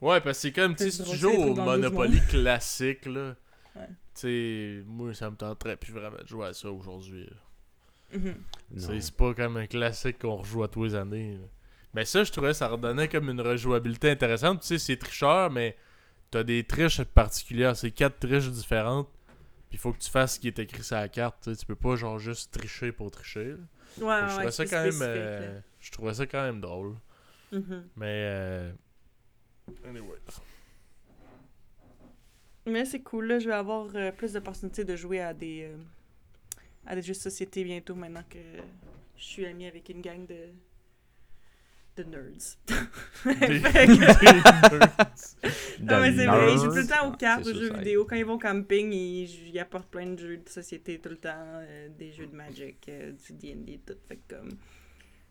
[0.00, 3.04] Ouais, parce que c'est comme, tu sais, Plus si tu joues c'est au Monopoly classique,
[3.04, 3.34] là.
[3.76, 3.88] Ouais.
[4.14, 7.28] Tu sais, moi, ça me tenterait plus vraiment de jouer à ça aujourd'hui.
[8.74, 11.32] C'est c'est pas comme un classique qu'on rejoue à tous les années.
[11.34, 11.46] là.
[11.96, 14.60] Mais ça, je trouvais ça redonnait comme une rejouabilité intéressante.
[14.60, 15.78] Tu sais, c'est tricheur, mais
[16.30, 17.74] t'as des triches particulières.
[17.74, 19.08] C'est quatre triches différentes.
[19.70, 21.38] Puis il faut que tu fasses ce qui est écrit sur la carte.
[21.42, 23.54] Tu sais, tu peux pas genre juste tricher pour tricher.
[23.98, 25.00] Ouais, ouais, je trouvais ça c'est quand même.
[25.00, 26.96] euh, je trouvais ça quand même drôle.
[27.50, 27.88] Mhm.
[27.96, 28.72] Mais euh,
[29.88, 30.18] Anyway.
[32.66, 33.38] Mais c'est cool, là.
[33.38, 35.76] Je vais avoir euh, plus d'opportunités de jouer à des, euh,
[36.84, 38.38] à des jeux de société bientôt, maintenant que
[39.16, 40.50] je suis amie avec une gang de,
[41.96, 42.56] de nerds.
[43.24, 45.16] Que- des nerds.
[45.80, 48.04] Non, mais c'est vrai, ils jouent tout le temps aux cartes, aux jeux vidéo.
[48.04, 51.88] Quand ils vont camping, ils, apportent plein de jeux de société tout le temps, euh,
[51.98, 53.94] des jeux de Magic, euh, du D&D, tout.
[54.08, 54.50] Fait que comme...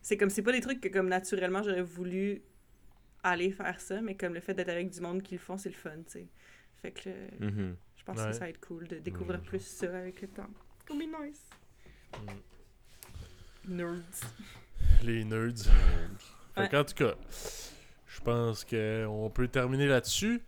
[0.02, 2.40] C'est comme, c'est pas des trucs que comme naturellement j'aurais voulu
[3.24, 5.68] aller faire ça, mais comme le fait d'être avec du monde qui le font, c'est
[5.70, 6.28] le fun, tu sais.
[6.82, 7.76] Fait que euh, Mhm.
[7.96, 8.26] je pense Ouais.
[8.26, 10.48] que ça va être cool de découvrir plus ça avec le temps.
[10.88, 11.42] Gonna be nice.
[13.66, 14.30] Nerds.
[15.02, 15.66] Les nerds.
[16.56, 16.68] Fait Ouais.
[16.68, 17.14] qu'en tout cas,
[18.06, 20.42] je pense qu'on peut terminer là-dessus.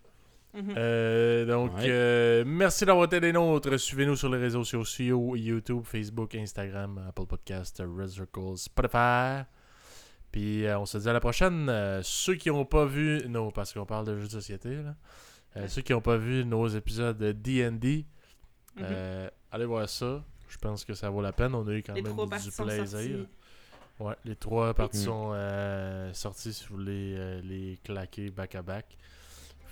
[0.55, 0.75] Mhm.
[0.77, 1.85] Euh, donc, Ouais.
[1.89, 3.79] euh, merci d'avoir été des nôtres.
[3.79, 9.45] Suivez-nous sur les réseaux sociaux YouTube, Facebook, Instagram, Apple Podcast, Red Circle, Spotify.
[10.33, 11.69] Puis euh, on se dit à la prochaine.
[11.69, 14.95] Euh, ceux qui n'ont pas vu, non, parce qu'on parle de jeux de société, là.
[15.57, 15.69] Euh, Ouais.
[15.69, 18.07] ceux qui n'ont pas vu nos épisodes de D&D,
[18.81, 20.25] euh, allez voir ça.
[20.49, 21.55] Je pense que ça vaut la peine.
[21.55, 23.27] On a eu quand Les même du plaisir.
[24.01, 25.05] Ouais, les trois parties Mm.
[25.05, 28.87] sont euh, sorties si vous voulez euh, les claquer back à back.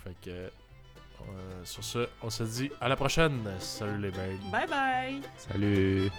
[0.03, 0.49] Fait que euh,
[1.63, 3.39] sur ce, on se dit à la prochaine.
[3.59, 4.51] Salut les birds.
[4.51, 5.21] Bye bye!
[5.37, 6.09] Salut.